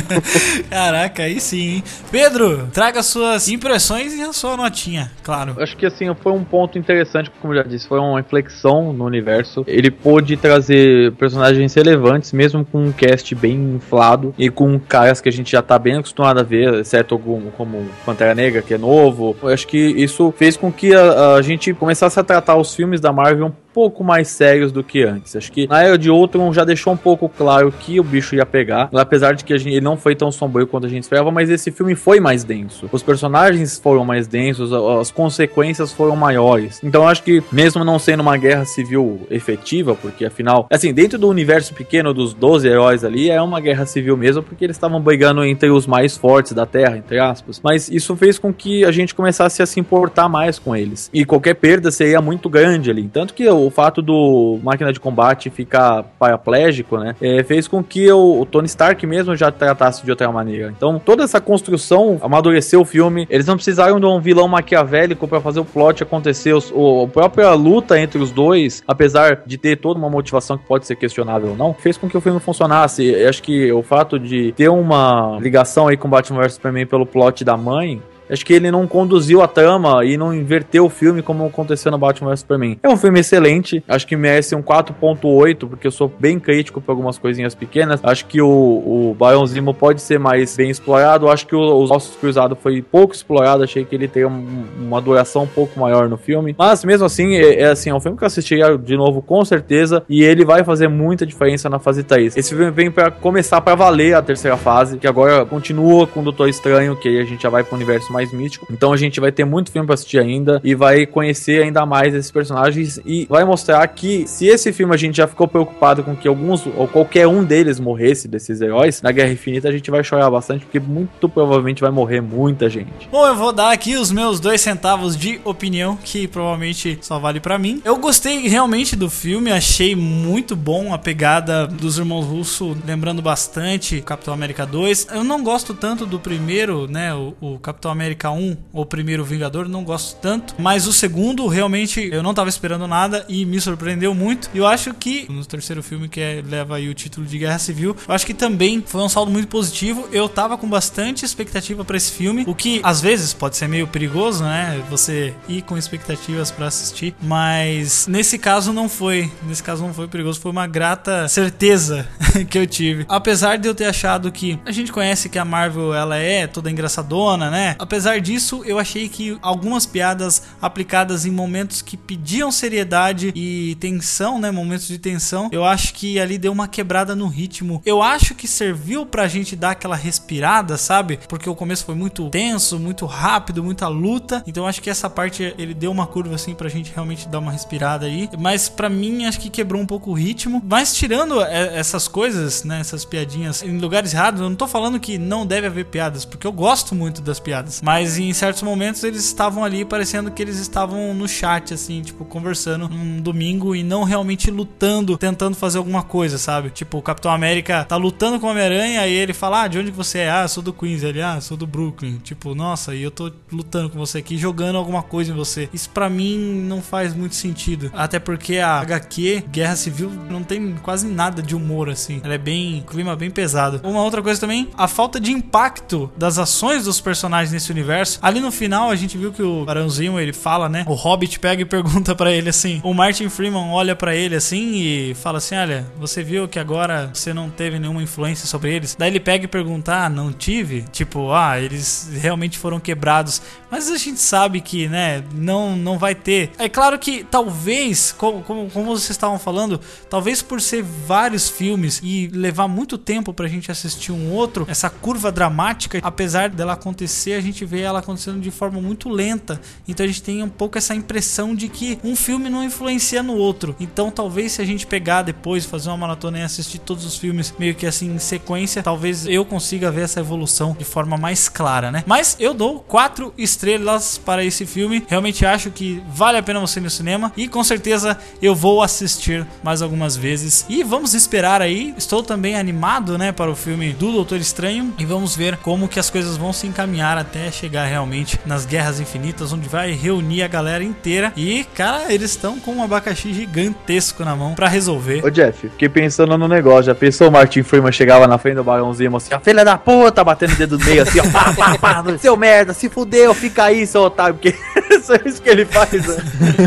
[0.70, 1.84] Caraca, aí sim, hein?
[2.10, 5.56] Pedro, traga suas impressões e a sua notinha, claro.
[5.58, 9.04] Acho que assim, foi um ponto interessante, como eu já disse, foi uma inflexão no
[9.04, 9.64] universo.
[9.66, 15.28] Ele pôde trazer personagens relevantes, mesmo com um cast bem inflado e com caras que
[15.28, 18.78] a gente já tá bem acostumado a ver, exceto algum, como Pantera Negra, que é
[18.78, 19.36] novo.
[19.42, 23.00] Eu acho que isso fez com que a, a gente começasse a tratar os filmes
[23.00, 25.34] da Marvel pouco mais sérios do que antes.
[25.36, 28.46] Acho que na Era de Ultron já deixou um pouco claro que o bicho ia
[28.46, 31.50] pegar, apesar de que gente, ele não foi tão sombrio quanto a gente esperava, mas
[31.50, 32.88] esse filme foi mais denso.
[32.92, 36.80] Os personagens foram mais densos, as consequências foram maiores.
[36.82, 41.28] Então acho que mesmo não sendo uma guerra civil efetiva, porque afinal, assim, dentro do
[41.28, 45.44] universo pequeno dos 12 heróis ali, é uma guerra civil mesmo, porque eles estavam brigando
[45.44, 47.60] entre os mais fortes da Terra, entre aspas.
[47.62, 51.10] Mas isso fez com que a gente começasse a se importar mais com eles.
[51.12, 53.08] E qualquer perda seria muito grande ali.
[53.08, 58.10] Tanto que o fato do máquina de combate ficar paraplégico, né, é, fez com que
[58.10, 60.72] o, o, Tony Stark mesmo já tratasse de outra maneira.
[60.76, 63.26] Então, toda essa construção amadureceu o filme.
[63.30, 66.54] Eles não precisaram de um vilão maquiavélico para fazer o plot acontecer.
[66.72, 70.86] O, a própria luta entre os dois, apesar de ter toda uma motivação que pode
[70.86, 73.04] ser questionável ou não, fez com que o filme funcionasse.
[73.04, 77.06] Eu acho que o fato de ter uma ligação aí com Batman vs Superman pelo
[77.06, 78.00] plot da mãe
[78.30, 81.98] Acho que ele não conduziu a trama e não inverteu o filme como aconteceu no
[81.98, 82.78] Batman vs Superman.
[82.82, 86.92] É um filme excelente, acho que merece um 4.8, porque eu sou bem crítico para
[86.92, 88.00] algumas coisinhas pequenas.
[88.02, 91.28] Acho que o, o Zimo pode ser mais bem explorado.
[91.28, 95.00] Acho que o, os Ossos Cruzados foi pouco explorado, achei que ele tem um, uma
[95.00, 96.54] duração um pouco maior no filme.
[96.58, 99.44] Mas mesmo assim, é, é, assim, é um filme que eu assistiria de novo com
[99.44, 102.36] certeza e ele vai fazer muita diferença na fase 3.
[102.36, 106.22] Esse filme vem para começar para valer a terceira fase, que agora continua com o
[106.22, 108.66] Doutor Estranho, que a gente já vai pro universo mais místico.
[108.70, 112.14] Então a gente vai ter muito filme pra assistir ainda e vai conhecer ainda mais
[112.14, 116.14] esses personagens e vai mostrar que se esse filme a gente já ficou preocupado com
[116.14, 120.04] que alguns ou qualquer um deles morresse desses heróis, na Guerra Infinita a gente vai
[120.04, 123.08] chorar bastante porque muito provavelmente vai morrer muita gente.
[123.10, 127.40] Bom, eu vou dar aqui os meus dois centavos de opinião que provavelmente só vale
[127.40, 127.80] para mim.
[127.84, 134.00] Eu gostei realmente do filme, achei muito bom a pegada dos irmãos Russo, lembrando bastante
[134.00, 135.08] Capitão América 2.
[135.12, 139.24] Eu não gosto tanto do primeiro, né, o, o Capitão América América 1, o primeiro
[139.24, 140.56] Vingador, não gosto tanto.
[140.58, 144.50] Mas o segundo, realmente, eu não tava esperando nada e me surpreendeu muito.
[144.52, 147.60] E eu acho que, no terceiro filme, que é, leva aí o título de Guerra
[147.60, 150.08] Civil, eu acho que também foi um saldo muito positivo.
[150.10, 153.86] Eu tava com bastante expectativa para esse filme, o que às vezes pode ser meio
[153.86, 154.82] perigoso, né?
[154.90, 157.14] Você ir com expectativas para assistir.
[157.22, 159.30] Mas nesse caso não foi.
[159.44, 162.08] Nesse caso não foi perigoso, foi uma grata certeza
[162.50, 163.06] que eu tive.
[163.08, 166.68] Apesar de eu ter achado que a gente conhece que a Marvel ela é toda
[166.68, 167.76] engraçadona, né?
[167.92, 174.40] Apesar disso, eu achei que algumas piadas aplicadas em momentos que pediam seriedade e tensão,
[174.40, 174.50] né?
[174.50, 177.82] Momentos de tensão, eu acho que ali deu uma quebrada no ritmo.
[177.84, 181.20] Eu acho que serviu pra gente dar aquela respirada, sabe?
[181.28, 184.42] Porque o começo foi muito tenso, muito rápido, muita luta.
[184.46, 187.52] Então acho que essa parte ele deu uma curva assim pra gente realmente dar uma
[187.52, 188.26] respirada aí.
[188.38, 190.62] Mas para mim acho que quebrou um pouco o ritmo.
[190.66, 192.80] Mas tirando essas coisas, né?
[192.80, 196.46] Essas piadinhas em lugares errados, eu não tô falando que não deve haver piadas, porque
[196.46, 197.81] eu gosto muito das piadas.
[197.82, 202.24] Mas em certos momentos eles estavam ali parecendo que eles estavam no chat, assim, tipo,
[202.24, 206.70] conversando num domingo e não realmente lutando, tentando fazer alguma coisa, sabe?
[206.70, 209.90] Tipo, o Capitão América tá lutando com o Homem-Aranha e ele fala: Ah, de onde
[209.90, 210.30] você é?
[210.30, 211.02] Ah, sou do Queens.
[211.02, 212.18] Ele, ah, sou do Brooklyn.
[212.18, 215.68] Tipo, nossa, e eu tô lutando com você aqui, jogando alguma coisa em você.
[215.72, 217.90] Isso para mim não faz muito sentido.
[217.92, 222.20] Até porque a HQ, Guerra Civil, não tem quase nada de humor, assim.
[222.22, 222.84] Ela é bem.
[222.86, 223.80] clima bem pesado.
[223.82, 228.18] Uma outra coisa também, a falta de impacto das ações dos personagens nesse universo.
[228.22, 230.84] Ali no final a gente viu que o Barãozinho ele fala, né?
[230.86, 232.80] O Hobbit pega e pergunta para ele assim.
[232.84, 237.10] O Martin Freeman olha para ele assim e fala assim: Olha, você viu que agora
[237.12, 238.96] você não teve nenhuma influência sobre eles?
[238.98, 240.82] Daí ele pega e pergunta: Ah, não tive?
[240.92, 243.42] Tipo, ah, eles realmente foram quebrados.
[243.70, 245.24] Mas a gente sabe que, né?
[245.34, 246.50] Não, não vai ter.
[246.58, 252.00] É claro que talvez, como, como, como vocês estavam falando, talvez por ser vários filmes
[252.02, 257.32] e levar muito tempo pra gente assistir um outro, essa curva dramática, apesar dela acontecer,
[257.32, 259.60] a gente vê ela acontecendo de forma muito lenta.
[259.86, 263.34] Então a gente tem um pouco essa impressão de que um filme não influencia no
[263.34, 263.74] outro.
[263.78, 267.54] Então talvez se a gente pegar depois, fazer uma maratona e assistir todos os filmes
[267.58, 271.90] meio que assim em sequência, talvez eu consiga ver essa evolução de forma mais clara,
[271.90, 272.04] né?
[272.06, 275.04] Mas eu dou quatro estrelas para esse filme.
[275.08, 278.82] Realmente acho que vale a pena você ir no cinema e com certeza eu vou
[278.82, 280.66] assistir mais algumas vezes.
[280.68, 281.94] E vamos esperar aí.
[281.96, 285.98] Estou também animado, né, para o filme do Doutor Estranho e vamos ver como que
[285.98, 290.48] as coisas vão se encaminhar até chegar realmente nas Guerras Infinitas, onde vai reunir a
[290.48, 291.32] galera inteira.
[291.36, 295.24] E, cara, eles estão com um abacaxi gigantesco na mão para resolver.
[295.24, 296.84] Ô, Jeff, fiquei pensando no negócio.
[296.84, 300.24] Já pensou o Martin Freeman chegava na frente do Barãozinho assim, a filha da puta,
[300.24, 303.64] batendo o dedo no meio assim, ó, pá, pá, pá, seu merda, se fudeu, fica
[303.64, 304.48] aí, seu otário, porque
[304.88, 306.16] é isso que ele faz, né?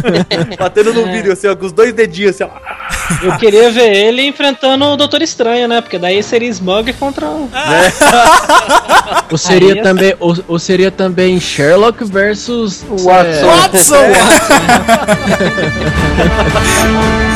[0.58, 2.95] Batendo no vídeo assim, ó, com os dois dedinhos assim, ó.
[3.22, 5.82] Eu queria ver ele enfrentando o Doutor Estranho, né?
[5.82, 7.28] Porque daí seria Smug contra.
[7.28, 7.50] um-
[9.32, 13.12] Ou seria, Aí é- também, ou, ou seria também Sherlock versus Watson.
[13.12, 13.96] é, Watson!